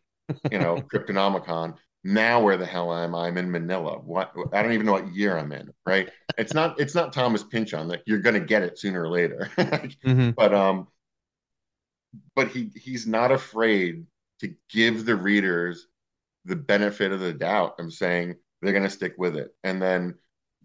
[0.52, 1.76] you know, Cryptonomicon
[2.07, 3.27] now where the hell am I?
[3.27, 3.99] I'm in Manila.
[3.99, 6.09] What I don't even know what year I'm in, right?
[6.37, 9.49] It's not it's not Thomas Pynchon that you're gonna get it sooner or later.
[9.57, 10.29] mm-hmm.
[10.31, 10.87] But um
[12.35, 14.05] but he he's not afraid
[14.41, 15.87] to give the readers
[16.45, 20.13] the benefit of the doubt I'm saying they're gonna stick with it and then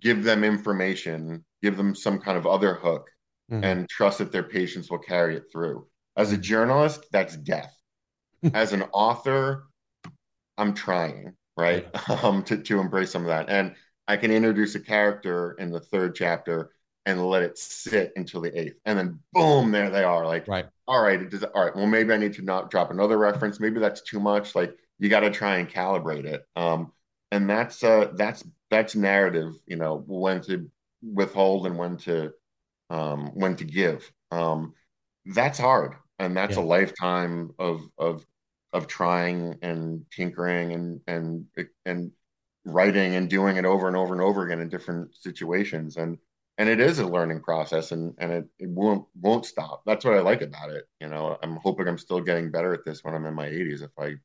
[0.00, 3.09] give them information, give them some kind of other hook
[3.50, 3.64] mm-hmm.
[3.64, 5.87] and trust that their patience will carry it through.
[6.18, 7.74] As a journalist, that's death.
[8.52, 9.68] As an author,
[10.59, 11.87] I'm trying, right?
[12.23, 13.75] Um, to to embrace some of that, and
[14.09, 16.73] I can introduce a character in the third chapter
[17.07, 20.27] and let it sit until the eighth, and then boom, there they are.
[20.27, 21.45] Like, right, all right, it does.
[21.45, 23.61] All right, well, maybe I need to not drop another reference.
[23.61, 24.55] Maybe that's too much.
[24.55, 26.45] Like, you got to try and calibrate it.
[26.55, 26.93] Um,
[27.33, 29.55] and that's uh, that's that's narrative.
[29.67, 30.71] You know, when to
[31.03, 32.33] withhold and when to
[32.91, 34.11] um, when to give.
[34.31, 34.75] Um,
[35.27, 36.62] that's hard, and that's yeah.
[36.62, 38.25] a lifetime of of
[38.73, 41.47] of trying and tinkering and and
[41.85, 42.13] and
[42.65, 45.97] writing and doing it over and over and over again in different situations.
[45.97, 46.19] And
[46.59, 49.83] and it is a learning process and and it, it won't won't stop.
[49.87, 51.39] That's what i like about it you know.
[51.43, 54.21] I'm hoping i'm still getting better at this when i'm in my 80s if i'm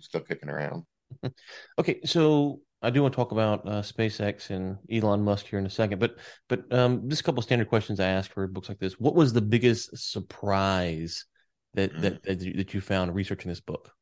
[0.00, 0.84] still kicking around.
[1.78, 5.66] Okay so i do want to talk about uh, spacex and elon musk here in
[5.66, 6.16] a second but
[6.48, 9.00] but um just a couple standard questions i ask for books like this.
[9.00, 11.24] What was the biggest surprise
[11.74, 12.00] that mm.
[12.02, 13.92] that that you, that you found researching this book?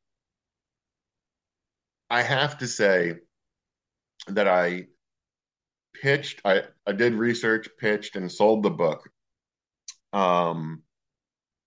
[2.08, 3.14] I have to say
[4.28, 4.86] that I
[6.00, 9.08] pitched, I, I did research, pitched, and sold the book
[10.12, 10.82] um,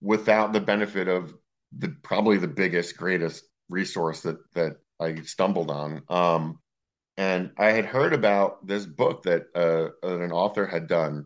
[0.02, 1.34] without the benefit of
[1.78, 6.04] the probably the biggest, greatest resource that that I stumbled on.
[6.10, 6.60] Um,
[7.18, 11.26] and I had heard about this book that uh, an author had done.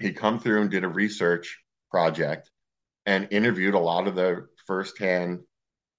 [0.00, 1.58] He'd come through and did a research
[1.90, 2.50] project
[3.08, 5.40] and interviewed a lot of the firsthand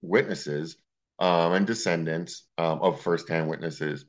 [0.04, 0.78] witnesses
[1.18, 4.06] um, and descendants um, of firsthand witnesses,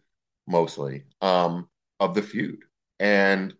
[0.47, 1.67] mostly um,
[1.99, 2.59] of the feud,
[2.99, 3.55] and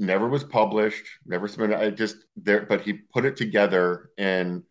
[0.00, 1.06] never was published.
[1.24, 1.78] Never submitted.
[1.78, 4.64] I just there, but he put it together in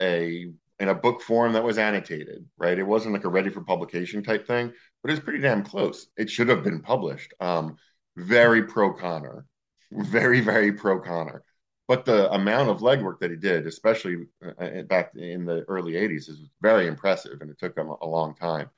[0.00, 2.46] a in a book form that was annotated.
[2.56, 5.64] Right, it wasn't like a ready for publication type thing, but it was pretty damn
[5.64, 6.06] close.
[6.16, 7.34] It should have been published.
[7.40, 7.78] Um,
[8.16, 9.44] very pro Conner,
[9.90, 11.42] very very pro Conner
[11.88, 16.28] but the amount of legwork that he did, especially uh, back in the early 80s,
[16.28, 18.70] is very impressive and it took him a long time.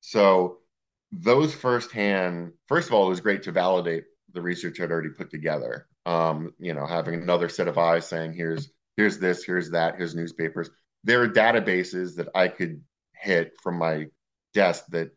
[0.00, 0.58] So,
[1.10, 5.30] those firsthand, first of all, it was great to validate the research I'd already put
[5.30, 5.86] together.
[6.06, 10.14] Um, you know, having another set of eyes saying, here's here's this, here's that, here's
[10.14, 10.70] newspapers.
[11.04, 12.82] There are databases that I could
[13.14, 14.06] hit from my
[14.54, 15.10] desk that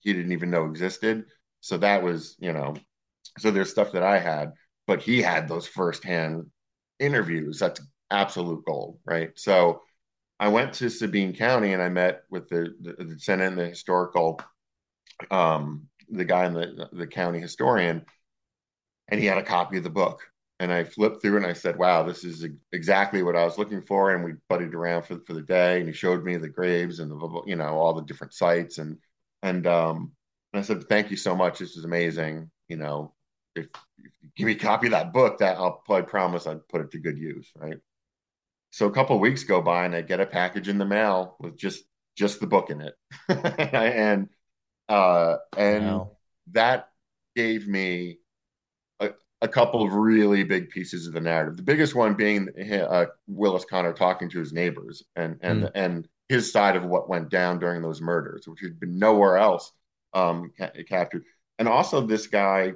[0.00, 1.26] he didn't even know existed.
[1.60, 2.74] So that was, you know,
[3.38, 4.52] so there's stuff that I had,
[4.86, 6.46] but he had those firsthand
[7.00, 7.58] interviews.
[7.58, 7.80] That's
[8.10, 9.30] absolute gold, right?
[9.36, 9.82] So
[10.40, 13.68] I went to Sabine County and I met with the, the, the Senate and the
[13.68, 14.40] historical,
[15.30, 18.04] um, the guy in the the county historian,
[19.08, 20.22] and he had a copy of the book.
[20.60, 23.82] And I flipped through and I said, "Wow, this is exactly what I was looking
[23.82, 26.98] for." And we buddied around for for the day, and he showed me the graves
[26.98, 28.98] and the you know all the different sites and
[29.42, 30.12] and um
[30.52, 31.60] and I said, "Thank you so much.
[31.60, 32.50] This is amazing.
[32.68, 33.14] You know,
[33.60, 33.66] if,
[33.98, 36.80] if you give me a copy of that book, that I'll I promise I'd put
[36.80, 37.78] it to good use, right?
[38.70, 41.56] So a couple weeks go by and I get a package in the mail with
[41.56, 41.84] just
[42.16, 42.94] just the book in it,
[43.28, 44.28] and
[44.88, 46.10] uh, and wow.
[46.52, 46.88] that
[47.36, 48.18] gave me
[49.00, 51.56] a, a, couple of really big pieces of the narrative.
[51.56, 55.70] The biggest one being uh, Willis Conner talking to his neighbors and and mm.
[55.74, 59.72] and his side of what went down during those murders, which had been nowhere else
[60.12, 61.24] um, ca- captured.
[61.58, 62.74] And also this guy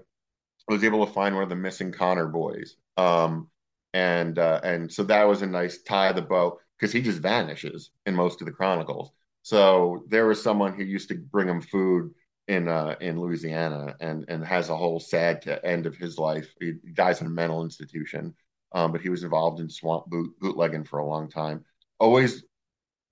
[0.69, 2.77] was able to find one of the missing Conner boys.
[2.97, 3.49] Um,
[3.95, 7.21] and uh, and so that was a nice tie of the bow because he just
[7.21, 9.11] vanishes in most of the chronicles.
[9.43, 12.13] So there was someone who used to bring him food
[12.49, 16.53] in uh, in Louisiana and and has a whole sad end of his life.
[16.61, 18.35] He dies in a mental institution,
[18.73, 21.65] um, but he was involved in swamp boot, bootlegging for a long time.
[22.01, 22.45] Always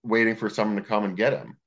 [0.03, 1.59] waiting for someone to come and get him,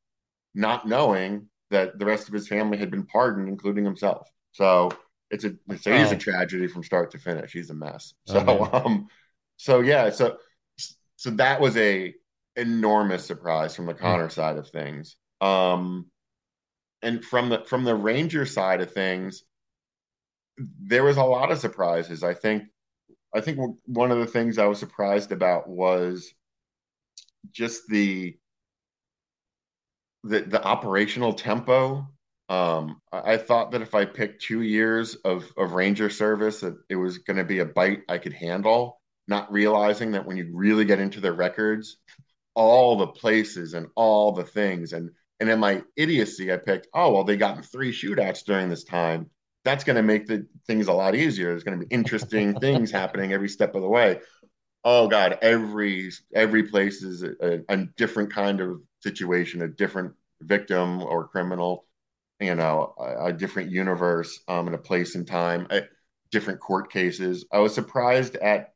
[0.55, 4.27] not knowing that the rest of his family had been pardoned, including himself.
[4.51, 4.91] So
[5.33, 6.11] it's a it's, oh.
[6.11, 7.51] a tragedy from start to finish.
[7.51, 8.13] He's a mess.
[8.29, 9.07] Oh, so oh, um,
[9.57, 10.37] so yeah, so
[11.15, 12.13] so that was a
[12.55, 14.31] enormous surprise from the Conner mm.
[14.31, 15.17] side of things.
[15.41, 16.05] Um,
[17.01, 19.43] and from the from the Ranger side of things,
[20.57, 22.23] there was a lot of surprises.
[22.23, 22.63] I think
[23.33, 26.31] I think one of the things I was surprised about was
[27.51, 28.37] just the
[30.23, 32.07] the the operational tempo
[32.49, 36.95] um, I, thought that if I picked two years of, of Ranger service, that it
[36.95, 40.85] was going to be a bite I could handle, not realizing that when you really
[40.85, 41.97] get into the records,
[42.53, 47.11] all the places and all the things and and in my idiocy, I picked, oh
[47.11, 49.29] well, they got in three shootouts during this time.
[49.65, 51.49] That's going to make the things a lot easier.
[51.49, 54.21] There's going to be interesting things happening every step of the way.
[54.85, 61.01] Oh God, every every place is a, a different kind of situation, a different victim
[61.01, 61.85] or criminal
[62.43, 65.81] you know, a, a different universe um, and a place and time, uh,
[66.31, 67.45] different court cases.
[67.51, 68.73] I was surprised at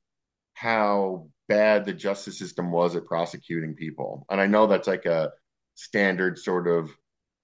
[0.53, 4.25] how bad the justice system was at prosecuting people.
[4.29, 5.31] And I know that's like a
[5.75, 6.89] standard sort of,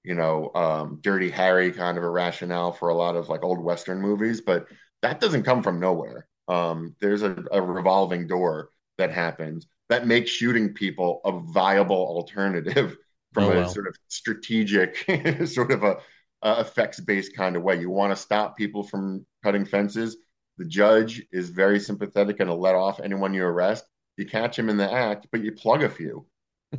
[0.03, 3.63] you know, um, dirty Harry kind of a rationale for a lot of like old
[3.63, 4.67] Western movies, but
[5.01, 6.27] that doesn't come from nowhere.
[6.47, 12.97] Um, there's a, a revolving door that happens that makes shooting people a viable alternative
[13.33, 14.97] from oh, a sort of strategic,
[15.45, 15.97] sort of a
[16.43, 17.79] uh, effects based kind of way.
[17.79, 20.17] You want to stop people from cutting fences.
[20.57, 23.85] The judge is very sympathetic and let off anyone you arrest.
[24.17, 26.27] You catch him in the act, but you plug a few.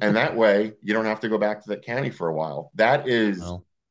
[0.00, 2.70] and that way you don't have to go back to that county for a while.
[2.74, 3.40] That is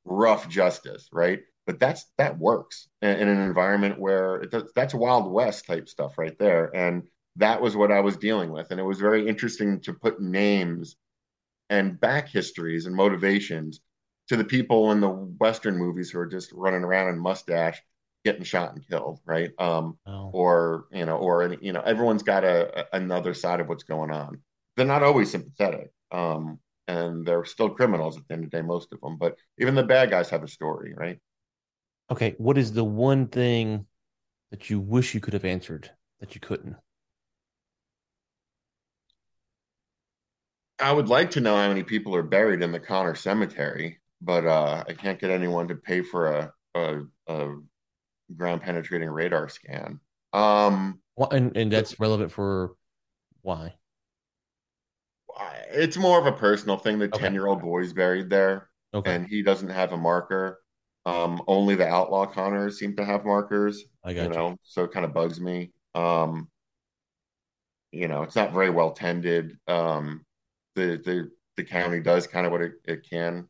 [0.06, 1.41] rough justice, right?
[1.66, 5.89] But that's that works in, in an environment where it does, that's Wild West type
[5.89, 6.76] stuff right there.
[6.76, 7.04] And
[7.38, 8.70] that was what I was dealing with.
[8.72, 10.95] And it was very interesting to put names
[11.70, 13.80] and back histories and motivations
[14.30, 17.82] to the people in the Western movies who are just running around in mustache,
[18.24, 19.51] getting shot and killed, right?
[19.59, 20.30] Um, oh.
[20.34, 24.11] Or you know, or you know, everyone's got a, a, another side of what's going
[24.11, 24.41] on.
[24.76, 28.63] They're not always sympathetic, um, and they're still criminals at the end of the day,
[28.63, 29.17] most of them.
[29.17, 31.19] But even the bad guys have a story, right?
[32.11, 33.86] Okay, what is the one thing
[34.51, 36.76] that you wish you could have answered that you couldn't?
[40.80, 44.45] I would like to know how many people are buried in the Conner Cemetery, but
[44.45, 47.55] uh, I can't get anyone to pay for a a, a
[48.36, 49.99] ground penetrating radar scan.
[50.34, 52.76] Um, Well, and and that's relevant for
[53.41, 53.78] why?
[55.71, 56.99] it's more of a personal thing.
[56.99, 57.30] The Okay.
[57.30, 59.15] 10 year old boy's buried there, Okay.
[59.15, 60.61] and he doesn't have a marker.
[61.05, 64.43] Um, only the outlaw Conners seem to have markers, I you got you.
[64.43, 65.74] know, so it kind of bugs me.
[65.95, 66.49] Um,
[67.91, 69.57] you know, it's not very well tended.
[69.67, 70.26] Um,
[70.76, 73.47] the the the county does kind of what it, it can.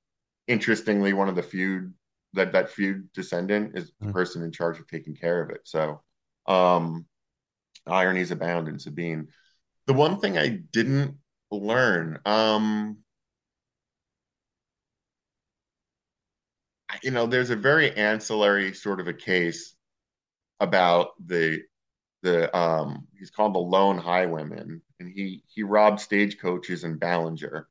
[0.48, 1.94] Interestingly, one of the feud
[2.34, 4.14] that that feud descendant is the Mhm.
[4.14, 5.62] person in charge of taking care of it.
[5.66, 6.02] So,
[6.48, 7.06] um,
[7.88, 9.30] ironies abound in Sabine.
[9.88, 11.18] The one thing I didn't
[11.52, 13.04] learn, um,
[17.02, 19.76] you know, there's a very ancillary sort of a case
[20.60, 21.62] about the
[22.24, 27.68] the um he's called the lone highwayman and he he robbed stagecoaches in Ballinger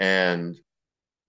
[0.00, 0.56] and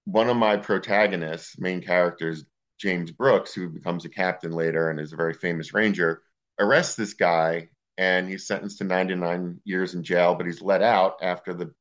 [0.07, 2.45] one of my protagonists main characters
[2.79, 6.21] James Brooks who becomes a captain later and is a very famous ranger
[6.59, 11.17] arrests this guy and he's sentenced to 99 years in jail but he's let out
[11.21, 11.73] after the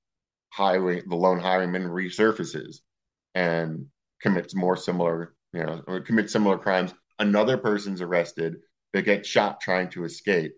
[0.52, 2.78] highway the lone highwayman resurfaces
[3.34, 3.86] and
[4.20, 6.94] commits more similar you know or commits similar crimes.
[7.18, 8.56] Another person's arrested.
[8.92, 10.52] They get shot trying to escape.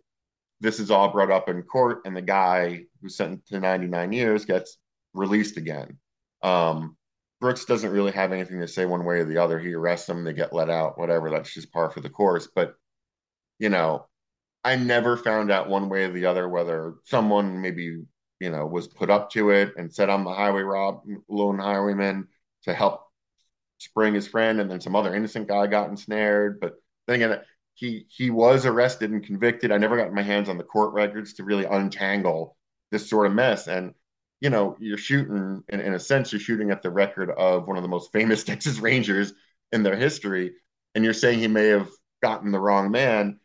[0.61, 4.45] This is all brought up in court, and the guy who's sentenced to 99 years
[4.45, 4.77] gets
[5.15, 5.99] released again.
[6.43, 6.97] Um,
[7.41, 9.59] Brooks doesn't really have anything to say one way or the other.
[9.59, 11.31] He arrests them, they get let out, whatever.
[11.31, 12.49] That's just par for the course.
[12.53, 12.75] But,
[13.59, 14.07] you know,
[14.65, 18.03] I never found out one way or the other whether someone maybe,
[18.41, 22.27] you know, was put up to it and said, I'm the highway rob, lone highwayman
[22.65, 23.05] to help
[23.79, 26.59] spring his friend, and then some other innocent guy got ensnared.
[26.61, 26.75] But
[27.07, 27.41] then again,
[27.75, 29.71] he he was arrested and convicted.
[29.71, 32.57] I never got my hands on the court records to really untangle
[32.91, 33.69] this sort of mess.
[33.69, 33.95] And
[34.41, 37.77] you know, you're shooting in, in a sense, you're shooting at the record of one
[37.77, 39.33] of the most famous Texas Rangers
[39.73, 40.53] in their history,
[40.95, 41.91] and you're saying he may have
[42.23, 43.41] gotten the wrong man.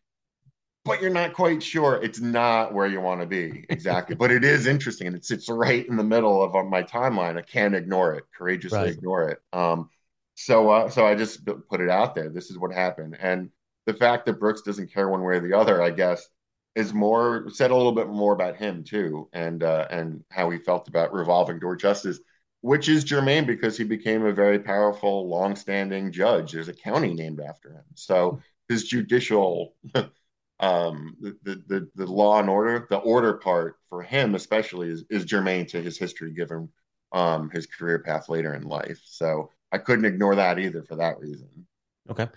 [0.86, 2.02] But you're not quite sure.
[2.04, 4.16] It's not where you want to be exactly.
[4.20, 7.38] but it is interesting, and it sits right in the middle of my timeline.
[7.38, 8.26] I can't ignore it.
[8.38, 8.90] Courageously Right.
[8.90, 9.40] ignore it.
[9.54, 9.90] Um,
[10.36, 12.30] so, uh, so I just put it out there.
[12.30, 13.50] This is what happened, and
[13.86, 16.28] the fact that Brooks doesn't care one way or the other, I guess,
[16.76, 20.58] is more said a little bit more about him too, and uh, and how he
[20.58, 22.20] felt about revolving door justice,
[22.62, 26.52] which is germane because he became a very powerful, long-standing judge.
[26.52, 29.76] There's a county named after him, so his judicial,
[30.60, 35.26] um, the, the the law and order, the order part for him especially is is
[35.26, 36.70] germane to his history, given
[37.12, 39.00] um, his career path later in life.
[39.06, 41.68] So I couldn't ignore that either for that reason.
[42.10, 42.28] Okay.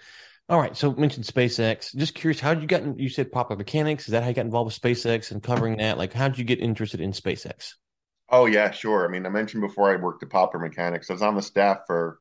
[0.49, 0.77] All right.
[0.77, 1.95] So mentioned SpaceX.
[1.97, 2.99] Just curious, how did you get?
[2.99, 4.07] You said Papa Mechanics.
[4.07, 5.99] Is that how you got involved with SpaceX and covering that?
[5.99, 7.73] Like, how did you get interested in SpaceX?
[8.29, 9.05] Oh yeah, sure.
[9.05, 11.11] I mean, I mentioned before I worked at Popular Mechanics.
[11.11, 12.19] I was on the staff for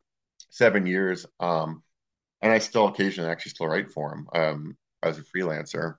[0.49, 1.83] seven years, um,
[2.41, 5.95] and I still occasionally actually still write for them um, as a freelancer.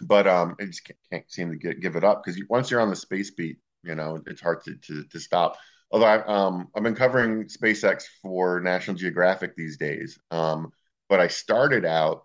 [0.00, 2.80] But um, I just can't, can't seem to get, give it up because once you're
[2.80, 5.56] on the space beat, you know, it's hard to to, to stop.
[5.90, 10.70] Although I, um, I've been covering SpaceX for National Geographic these days, um,
[11.08, 12.24] but I started out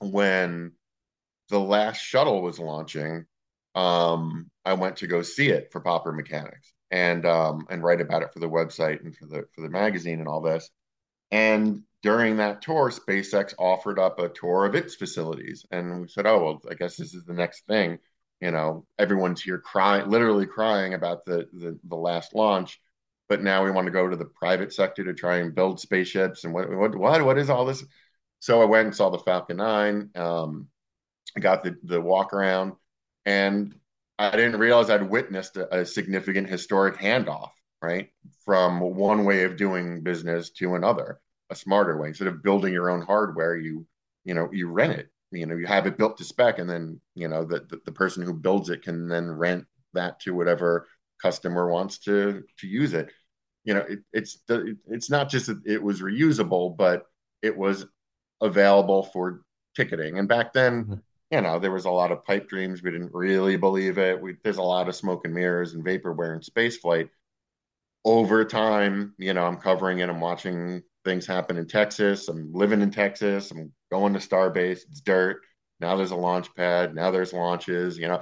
[0.00, 0.72] when
[1.48, 3.24] the last shuttle was launching,
[3.74, 8.22] um, I went to go see it for Popular Mechanics and um, and write about
[8.22, 10.70] it for the website and for the for the magazine and all this.
[11.30, 16.26] And during that tour, SpaceX offered up a tour of its facilities, and we said,
[16.26, 17.98] "Oh well, I guess this is the next thing."
[18.40, 22.80] You know, everyone's here crying, literally crying about the the, the last launch,
[23.28, 26.44] but now we want to go to the private sector to try and build spaceships.
[26.44, 27.84] And what what what what is all this?
[28.40, 30.10] So I went and saw the Falcon 9.
[30.14, 30.68] Um,
[31.40, 32.72] got the the walk around,
[33.26, 33.74] and
[34.18, 38.08] I didn't realize I'd witnessed a, a significant historic handoff, right,
[38.44, 41.20] from one way of doing business to another,
[41.50, 42.08] a smarter way.
[42.08, 43.86] Instead of building your own hardware, you
[44.24, 45.08] you know you rent it.
[45.30, 47.92] You know you have it built to spec, and then you know the the, the
[47.92, 50.86] person who builds it can then rent that to whatever
[51.20, 53.10] customer wants to to use it.
[53.64, 54.38] You know it, it's
[54.86, 57.04] it's not just that it was reusable, but
[57.42, 57.86] it was
[58.40, 59.42] available for
[59.74, 60.18] ticketing.
[60.18, 61.02] And back then, Mhm.
[61.30, 62.82] you know, there was a lot of pipe dreams.
[62.82, 64.20] We didn't really believe it.
[64.20, 67.10] We, there's a lot of smoke and mirrors and vaporware and space flight.
[68.04, 70.08] Over time, you know, I'm covering it.
[70.08, 72.28] I'm watching things happen in Texas.
[72.28, 73.50] I'm living in Texas.
[73.50, 74.82] I'm going to Starbase.
[74.88, 75.42] It's dirt.
[75.80, 76.94] Now there's a launch pad.
[76.94, 77.98] Now there's launches.
[77.98, 78.20] You know,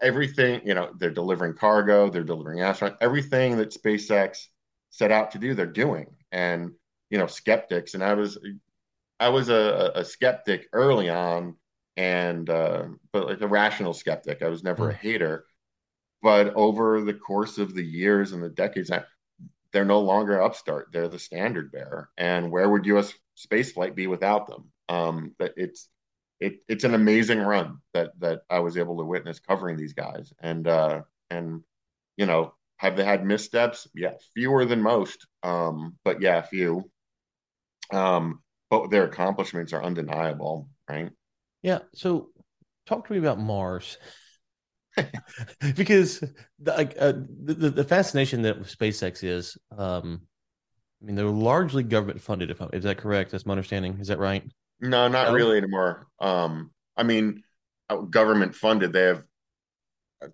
[0.00, 0.60] everything.
[0.64, 2.10] You know, they're delivering cargo.
[2.10, 2.98] They're delivering astronauts.
[3.00, 4.46] Everything that SpaceX
[4.90, 6.06] set out to do, they're doing.
[6.30, 6.72] And
[7.10, 7.94] you know, skeptics.
[7.94, 8.38] And I was
[9.20, 11.56] I was a, a skeptic early on,
[11.98, 14.42] and uh, but like a rational skeptic.
[14.42, 14.96] I was never a Mhm.
[14.96, 15.46] hater.
[16.22, 18.90] but over the course of the years and the decades,
[19.72, 20.88] they're no longer upstart.
[20.92, 22.10] They're the standard bearer.
[22.18, 23.14] And where would U.S.
[23.36, 24.72] spaceflight be without them?
[24.88, 25.88] Um, it's
[26.40, 30.32] it, it's an amazing run that that I was able to witness covering these guys.
[30.40, 31.62] And uh, and
[32.16, 33.88] you know, have they had missteps?
[33.94, 35.26] Yeah, fewer than most.
[35.42, 36.90] Um, but yeah, few.
[37.92, 41.10] Um, but their accomplishments are undeniable, right?
[41.62, 41.80] Yeah.
[41.94, 42.30] So,
[42.86, 43.98] talk to me about Mars.
[45.76, 46.20] because
[46.58, 47.12] the, uh,
[47.44, 50.22] the, the fascination that SpaceX is, um,
[51.00, 52.50] I mean, they're largely government funded.
[52.50, 53.30] If I'm, is that correct?
[53.30, 53.98] That's my understanding.
[54.00, 54.42] Is that right?
[54.80, 55.34] No, not no?
[55.34, 56.06] really anymore.
[56.18, 57.42] Um, I mean,
[57.88, 58.92] uh, government funded.
[58.92, 59.22] They have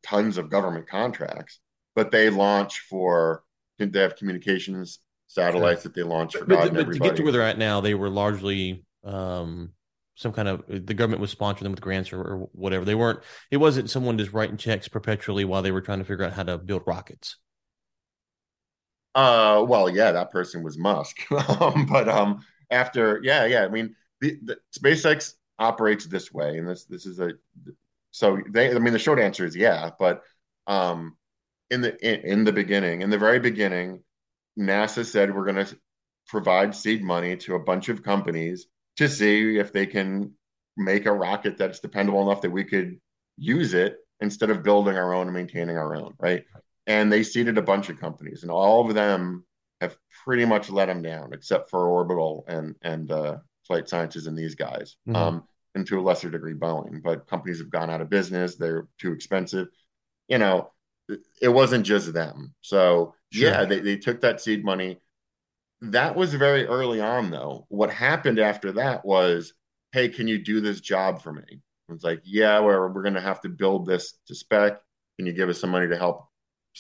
[0.03, 1.61] tons of government contracts,
[1.95, 3.43] but they launch for
[3.79, 5.01] they have communications
[5.37, 5.91] satellites sure.
[5.91, 7.95] that they launched for God but, but to get to where they're at now, they
[7.95, 9.73] were largely um,
[10.17, 12.85] some kind of the government was sponsoring them with grants or, or, whatever.
[12.85, 13.21] They weren't.
[13.51, 16.43] It wasn't someone just writing checks perpetually while they were trying to figure out how
[16.43, 17.37] to build rockets.
[19.15, 21.31] Uh, well, yeah, that person was Musk.
[21.61, 23.65] um, but um, after, yeah, yeah.
[23.65, 27.33] I mean, the, the SpaceX operates this way, and this this is a
[28.11, 28.75] so they.
[28.75, 30.23] I mean, the short answer is yeah, but
[30.67, 31.17] um,
[31.71, 34.03] in the in, in the beginning, in the very beginning,
[34.59, 35.77] NASA said we're going to
[36.29, 40.33] provide seed money to a bunch of companies to see if they can
[40.77, 42.99] make a rocket that's dependable enough that we could
[43.37, 46.45] use it instead of building our own and maintaining our own, right?
[46.87, 49.45] And they seeded a bunch of companies, and all of them
[49.81, 53.37] have pretty much let them down, except for Orbital and and uh,
[53.67, 55.17] Flight Sciences and these guys, mm-hmm.
[55.17, 55.45] um,
[55.75, 57.03] and to a lesser degree Boeing.
[57.03, 59.69] But companies have gone out of business; they're too expensive.
[60.29, 60.73] You know,
[61.41, 62.55] it wasn't just them.
[62.61, 63.51] So sure.
[63.51, 65.01] yeah, they, they took that seed money
[65.83, 67.67] that was very early on, though.
[67.69, 69.53] What happened after that was,
[69.93, 71.61] hey, can you do this job for me?
[71.91, 74.81] It's like, yeah, we're, we're going to have to build this to spec.
[75.19, 76.27] Can you give us some money to help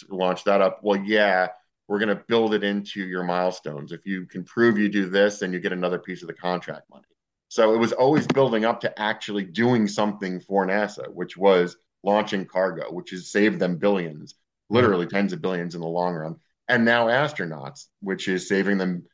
[0.09, 0.81] launch that up?
[0.83, 1.49] Well, yeah,
[1.89, 3.93] we're going to build it into your milestones.
[3.93, 6.91] If you can prove you do this, then you get another piece of the contract
[6.91, 7.05] money.
[7.49, 12.47] So it was always building up to actually doing something for NASA, which was launching
[12.47, 14.37] cargo, which has saved them billions,
[14.71, 16.37] literally tens of billions in the long run
[16.69, 19.05] and now astronauts, which is saving them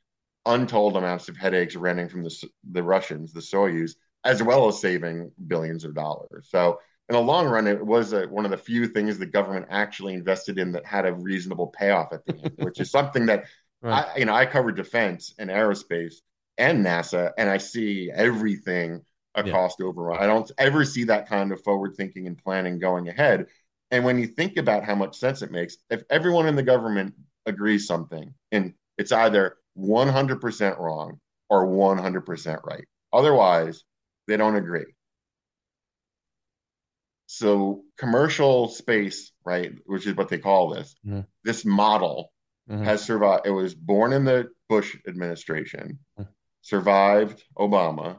[0.47, 3.93] untold amounts of headaches renting from the the Russians, the Soyuz,
[4.25, 6.49] as well as saving billions of dollars.
[6.51, 9.67] So in the long run, it was a, one of the few things the government
[9.71, 13.45] actually invested in that had a reasonable payoff at the end, which is something that
[13.83, 14.07] right.
[14.15, 16.15] I, you know, I cover defense and aerospace
[16.59, 19.03] and NASA, and I see everything
[19.35, 19.53] a yeah.
[19.53, 20.19] cost overrun.
[20.23, 23.47] I don't ever see that kind of forward thinking and planning going ahead.
[23.91, 27.15] And when you think about how much sense it makes, if everyone in the government
[27.47, 31.19] agrees something and it's either 100% wrong
[31.49, 32.85] or 100% right.
[33.13, 33.85] Otherwise,
[34.27, 34.87] they don't agree.
[37.27, 41.21] So, commercial space, right, which is what they call this, mm-hmm.
[41.45, 42.31] this model
[42.71, 42.85] mm-hmm.
[42.85, 43.47] has survived.
[43.47, 46.31] It was born in the Bush administration, mm-hmm.
[46.61, 48.19] survived Obama,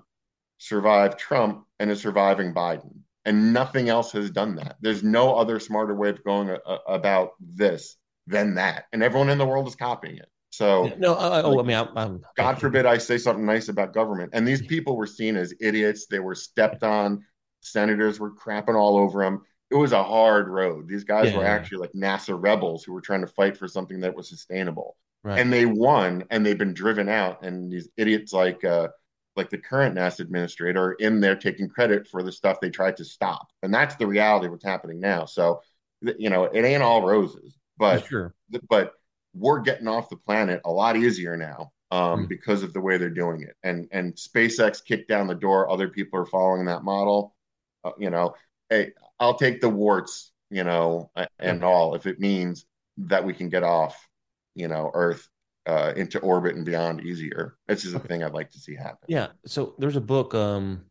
[0.57, 2.99] survived Trump, and is surviving Biden.
[3.25, 4.75] And nothing else has done that.
[4.81, 7.95] There's no other smarter way of going a, a, about this
[8.27, 10.29] than that, and everyone in the world is copying it.
[10.53, 13.91] So no, I, oh, I mean, I'm, I'm, God forbid I say something nice about
[13.91, 14.29] government.
[14.33, 16.05] And these people were seen as idiots.
[16.05, 17.25] They were stepped on.
[17.61, 19.41] Senators were crapping all over them.
[19.71, 20.87] It was a hard road.
[20.87, 24.01] These guys yeah, were actually like NASA rebels who were trying to fight for something
[24.01, 24.95] that was sustainable.
[25.23, 25.39] Right.
[25.39, 27.43] And they won, and they've been driven out.
[27.43, 28.89] And these idiots like uh,
[29.35, 32.97] like the current NASA administrator are in there taking credit for the stuff they tried
[32.97, 33.47] to stop.
[33.63, 35.25] And that's the reality of what's happening now.
[35.25, 35.61] So,
[36.01, 38.33] you know, it ain't all roses but sure.
[38.69, 38.93] but
[39.33, 42.29] we're getting off the planet a lot easier now um, mm.
[42.29, 43.55] because of the way they're doing it.
[43.63, 45.69] And and SpaceX kicked down the door.
[45.69, 47.35] Other people are following that model.
[47.83, 48.35] Uh, you know,
[48.69, 52.65] hey, I'll take the warts, you know, and all if it means
[52.97, 54.07] that we can get off,
[54.55, 55.27] you know, Earth
[55.65, 57.57] uh, into orbit and beyond easier.
[57.67, 59.05] This is a thing I'd like to see happen.
[59.07, 59.27] Yeah.
[59.45, 60.33] So there's a book.
[60.33, 60.83] Um,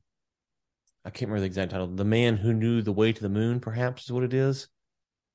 [1.05, 1.89] I can't remember the exact title.
[1.89, 4.69] The Man Who Knew the Way to the Moon, perhaps is what it is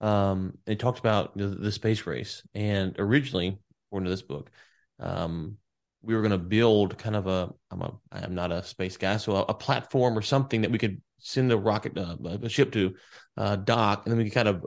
[0.02, 2.44] um, it talked about the, the, space race.
[2.54, 3.58] And originally,
[3.88, 4.52] according to this book,
[5.00, 5.58] um,
[6.02, 9.18] we were going to build kind of a I'm a I'm not a space guy,
[9.18, 12.72] so a, a platform or something that we could send a rocket uh, a ship
[12.74, 12.96] to
[13.38, 14.66] uh, dock, and then we could kind of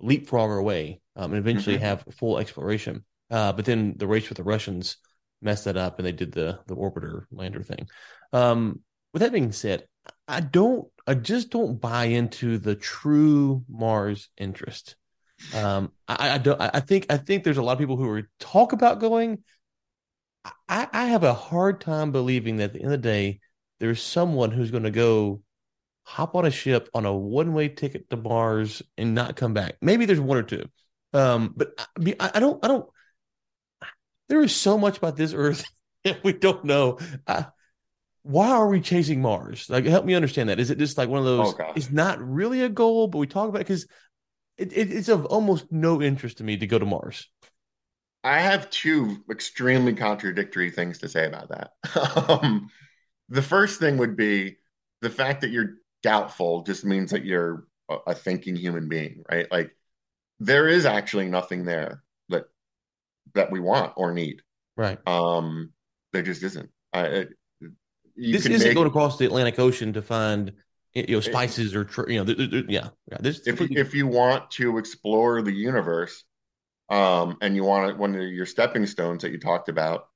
[0.00, 1.84] leapfrog our way um, and eventually mm-hmm.
[1.84, 3.04] have full exploration.
[3.30, 4.96] Uh, but then the race with the Russians
[5.42, 7.88] messed that up, and they did the the orbiter lander thing.
[8.32, 8.80] Um,
[9.12, 9.86] with that being said,
[10.28, 14.96] I don't I just don't buy into the true Mars interest.
[15.54, 16.60] Um, I, I don't.
[16.60, 19.42] I think I think there's a lot of people who are talk about going.
[20.68, 23.40] I, I have a hard time believing that at the end of the day,
[23.78, 25.42] there's someone who's going to go
[26.04, 29.76] hop on a ship on a one way ticket to Mars and not come back.
[29.80, 30.64] Maybe there's one or two,
[31.12, 32.64] um, but I, I don't.
[32.64, 32.88] I don't.
[34.30, 35.64] There is so much about this Earth
[36.04, 36.98] that we don't know.
[37.26, 37.46] I,
[38.22, 39.68] why are we chasing Mars?
[39.68, 40.60] Like, help me understand that.
[40.60, 41.54] Is it just like one of those?
[41.58, 43.86] Oh, it's not really a goal, but we talk about it because
[44.56, 47.28] it, it, it's of almost no interest to me to go to Mars.
[48.22, 52.28] I have two extremely contradictory things to say about that.
[52.28, 52.70] um,
[53.28, 54.58] the first thing would be
[55.00, 59.50] the fact that you're doubtful just means that you're a, a thinking human being, right?
[59.50, 59.74] Like
[60.38, 62.02] there is actually nothing there
[63.34, 64.42] that we want or need.
[64.76, 64.98] Right.
[65.06, 65.72] Um,
[66.12, 66.70] there just isn't.
[66.92, 67.26] I,
[68.16, 70.52] this isn't make, going across the Atlantic Ocean to find
[70.94, 72.34] you know spices or you know
[72.68, 72.88] yeah.
[73.08, 73.80] yeah if completely...
[73.80, 76.24] if you want to explore the universe,
[76.88, 80.08] um, and you want one of your stepping stones that you talked about,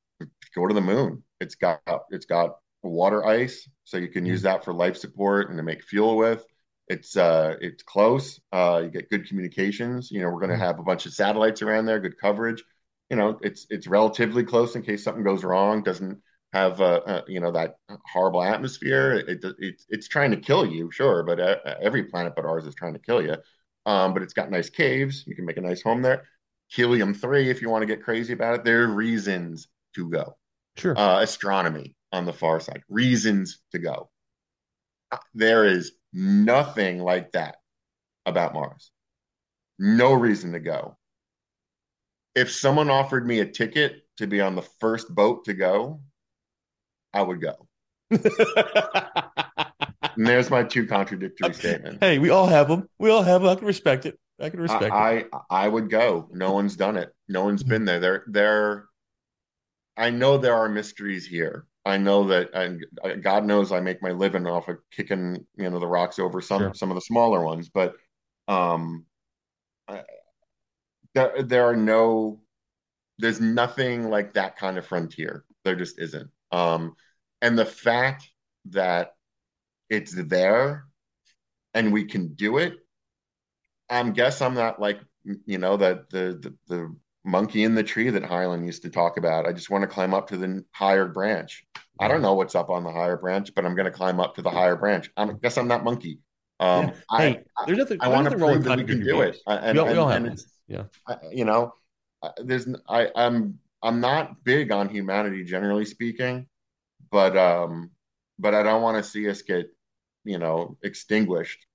[0.55, 1.23] go to the moon.
[1.41, 4.49] It's got it's got water ice, so you can use mm-hmm.
[4.49, 6.45] that for life support and to make fuel with.
[6.89, 8.41] It's uh it's close.
[8.53, 10.11] Uh, you get good communications.
[10.11, 10.65] You know, we're going to mm-hmm.
[10.65, 12.63] have a bunch of satellites around there, good coverage.
[13.11, 15.83] You know, it's it's relatively close in case something goes wrong.
[15.83, 16.21] Doesn't
[16.53, 17.77] have uh, uh you know that
[18.13, 19.13] horrible atmosphere.
[19.13, 22.67] It, it, it, it's trying to kill you, sure, but uh, every planet but ours
[22.67, 23.37] is trying to kill you.
[23.87, 25.25] Um, but it's got nice caves.
[25.27, 26.25] You can make a nice home there.
[26.69, 30.37] Helium three, if you want to get crazy about it, there are reasons to go.
[30.77, 30.99] Sure.
[30.99, 32.83] Uh, astronomy, on the far side.
[32.89, 34.09] Reasons to go.
[35.35, 37.57] There is nothing like that
[38.25, 38.91] about Mars.
[39.79, 40.97] No reason to go.
[42.35, 46.01] If someone offered me a ticket to be on the first boat to go,
[47.13, 47.69] I would go.
[48.11, 48.21] and
[50.27, 51.99] there's my two contradictory statements.
[52.01, 52.89] Hey, we all have them.
[52.99, 53.51] We all have them.
[53.51, 54.19] I can respect it.
[54.41, 55.29] I can respect I, it.
[55.33, 56.29] I I would go.
[56.33, 57.13] No one's done it.
[57.29, 58.01] No one's been there.
[58.01, 58.85] There there
[59.97, 61.67] I know there are mysteries here.
[61.87, 62.85] I know that, and
[63.23, 66.61] God knows I make my living off of kicking, you know, the rocks over some
[66.61, 66.75] sure.
[66.75, 67.69] some of the smaller ones.
[67.69, 67.95] But
[68.49, 69.05] um,
[69.87, 70.03] I,
[71.15, 72.41] there there are no,
[73.19, 75.45] there's nothing like that kind of frontier.
[75.65, 76.31] There just isn't.
[76.53, 76.95] Um,
[77.43, 78.29] and the fact
[78.71, 79.15] that
[79.91, 80.85] it's there
[81.75, 82.75] and we can do it,
[83.91, 85.01] i'm guess I'm not like
[85.47, 89.17] you know that the, the the monkey in the tree that Heinlein used to talk
[89.17, 89.47] about.
[89.47, 91.65] I just want to climb up to the higher branch.
[91.99, 94.35] I don't know what's up on the higher branch, but I'm going to climb up
[94.35, 95.11] to the higher branch.
[95.17, 96.19] I guess I'm not monkey.
[96.61, 97.19] Um, yeah.
[97.19, 97.99] Hey, I, there's nothing.
[98.01, 99.39] I, I want to prove that we can do it.
[99.47, 100.85] And, we all, we all and, and yeah.
[101.07, 101.75] I, you know,
[102.39, 106.47] there's I, I'm I'm not big on humanity generally speaking,
[107.11, 107.91] but um,
[108.39, 109.67] but I don't want to see us get
[110.25, 111.67] you know extinguished.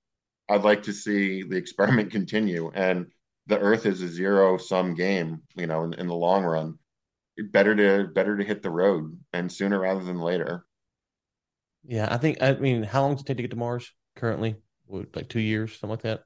[0.48, 3.06] I'd like to see the experiment continue and
[3.50, 6.78] the earth is a zero sum game you know in, in, the long run
[7.52, 10.64] better to better to hit the road and sooner rather than later
[11.84, 14.56] yeah i think i mean how long does it take to get to mars currently
[14.88, 16.24] like two years something like that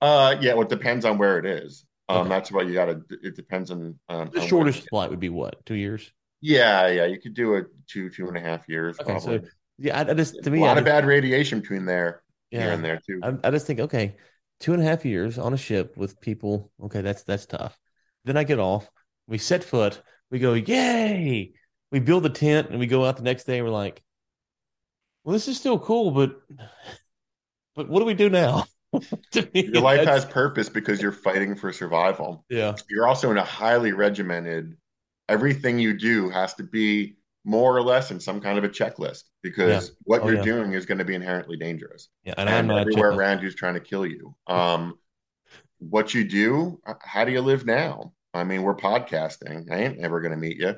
[0.00, 2.28] uh yeah well it depends on where it is um okay.
[2.28, 5.64] that's what you gotta it depends on, on the on shortest flight would be what
[5.66, 9.12] two years yeah yeah you could do it two two and a half years okay,
[9.12, 9.38] probably.
[9.38, 9.44] so
[9.78, 12.22] yeah I, I just to me a lot I of just, bad radiation between there
[12.50, 14.16] yeah, here and there too I, I just think okay
[14.60, 16.70] two and a half years on a ship with people.
[16.82, 17.78] Okay, that's that's tough.
[18.24, 18.90] Then I get off.
[19.26, 20.00] We set foot.
[20.30, 21.52] We go, yay!
[21.92, 23.58] We build the tent and we go out the next day.
[23.58, 24.02] And we're like,
[25.24, 26.40] well, this is still cool, but
[27.74, 28.64] but what do we do now?
[29.52, 32.44] Your life has purpose because you're fighting for survival.
[32.48, 32.74] Yeah.
[32.88, 34.76] You're also in a highly regimented.
[35.28, 39.24] Everything you do has to be more or less in some kind of a checklist
[39.42, 39.94] because yeah.
[40.02, 40.42] what oh, you're yeah.
[40.42, 42.08] doing is going to be inherently dangerous.
[42.24, 44.34] Yeah, and, and everywhere around you is trying to kill you.
[44.46, 44.98] Um,
[45.78, 48.12] what you do, how do you live now?
[48.34, 49.70] I mean, we're podcasting.
[49.70, 50.74] I ain't ever going to meet you.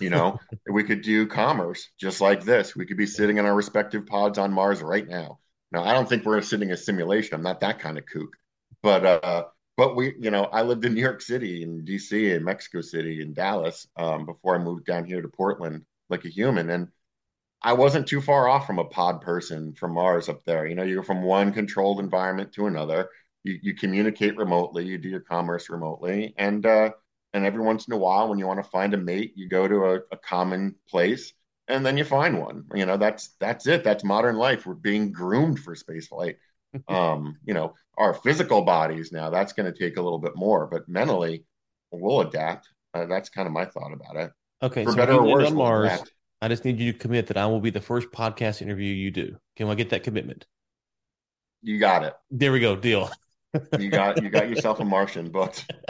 [0.00, 0.38] You know,
[0.70, 2.74] we could do commerce just like this.
[2.74, 5.38] We could be sitting in our respective pods on Mars right now.
[5.72, 7.34] Now, I don't think we're sitting in a simulation.
[7.34, 8.36] I'm not that kind of kook,
[8.82, 9.44] but uh,
[9.76, 13.22] but we, you know, I lived in New York City and DC and Mexico City
[13.22, 16.68] and Dallas um, before I moved down here to Portland like a human.
[16.70, 16.88] And
[17.62, 20.66] I wasn't too far off from a pod person from Mars up there.
[20.66, 23.08] You know, you go from one controlled environment to another.
[23.44, 24.84] You, you communicate remotely.
[24.84, 26.90] You do your commerce remotely, and uh,
[27.32, 29.66] and every once in a while, when you want to find a mate, you go
[29.66, 31.32] to a, a common place,
[31.72, 32.64] and then you find one.
[32.74, 33.82] You know, that's that's it.
[33.82, 34.66] That's modern life.
[34.66, 36.36] We're being groomed for space flight.
[36.88, 40.66] um, you know, our physical bodies now, that's going to take a little bit more,
[40.66, 41.44] but mentally,
[41.90, 42.68] we'll adapt.
[42.94, 44.32] Uh, that's kind of my thought about it.
[44.62, 46.02] Okay, for so better or worse, on Mars,
[46.40, 49.10] I just need you to commit that I will be the first podcast interview you
[49.10, 49.36] do.
[49.56, 50.46] Can I get that commitment?
[51.62, 52.14] You got it.
[52.30, 52.76] There we go.
[52.76, 53.10] Deal.
[53.78, 55.70] you got you got yourself a Martian booked.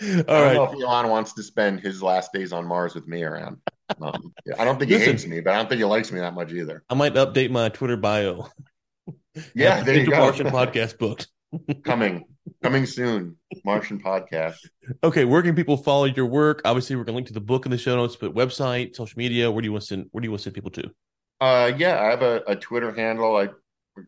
[0.00, 3.08] I don't All know if Elon wants to spend his last days on Mars with
[3.08, 3.58] me around.
[4.00, 5.12] Um, I don't think he Listen.
[5.12, 6.84] hates me, but I don't think he likes me that much either.
[6.90, 8.48] I might update my Twitter bio.
[9.54, 10.18] Yeah, there you go.
[10.18, 11.28] Martian podcast booked.
[11.84, 12.24] coming,
[12.62, 13.36] coming soon.
[13.64, 14.56] Martian podcast.
[15.02, 16.60] Okay, where can people follow your work?
[16.64, 19.50] Obviously, we're gonna link to the book in the show notes, but website, social media,
[19.50, 20.90] where do you want to send where do you want to send people to?
[21.40, 23.36] Uh, yeah, I have a, a Twitter handle.
[23.36, 23.48] I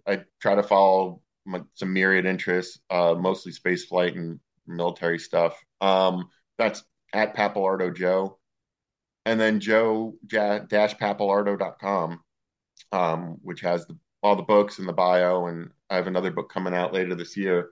[0.06, 5.58] I try to follow my, some myriad interests, uh, mostly space flight and military stuff.
[5.80, 6.28] Um,
[6.58, 8.38] that's at Pappalardo Joe,
[9.24, 12.20] and then Joe ja, dash pappalardo.com,
[12.92, 16.52] um, which has the, all the books and the bio, and I have another book
[16.52, 17.70] coming out later this year,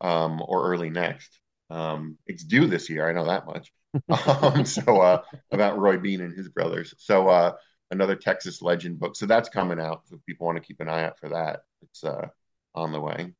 [0.00, 1.38] um, or early next.
[1.70, 3.72] Um, it's due this year, I know that much.
[4.42, 6.94] um, so uh, about Roy Bean and his brothers.
[6.98, 7.52] So uh,
[7.90, 9.16] another Texas legend book.
[9.16, 10.02] So that's coming out.
[10.06, 12.28] So if people want to keep an eye out for that, it's uh,
[12.74, 13.32] on the way.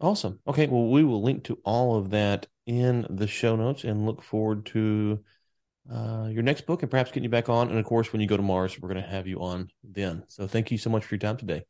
[0.00, 0.38] Awesome.
[0.46, 4.22] Okay, well, we will link to all of that in the show notes and look
[4.22, 5.22] forward to
[5.90, 7.68] uh, your next book and perhaps getting you back on.
[7.68, 10.24] And of course, when you go to Mars, we're going to have you on then.
[10.28, 11.64] So thank you so much for your time today.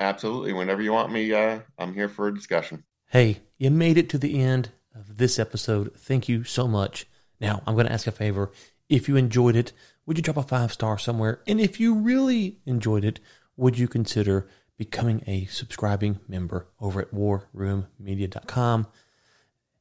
[0.00, 0.52] Absolutely.
[0.52, 2.84] Whenever you want me, uh, I'm here for a discussion.
[3.06, 5.92] Hey, you made it to the end of this episode.
[5.96, 7.06] Thank you so much.
[7.40, 8.50] Now, I'm going to ask a favor.
[8.88, 9.72] If you enjoyed it,
[10.06, 11.42] would you drop a five star somewhere?
[11.46, 13.20] And if you really enjoyed it,
[13.56, 18.86] would you consider becoming a subscribing member over at warroommedia.com?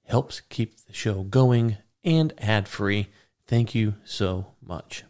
[0.04, 3.08] Helps keep the show going and ad free.
[3.48, 5.04] Thank you so much.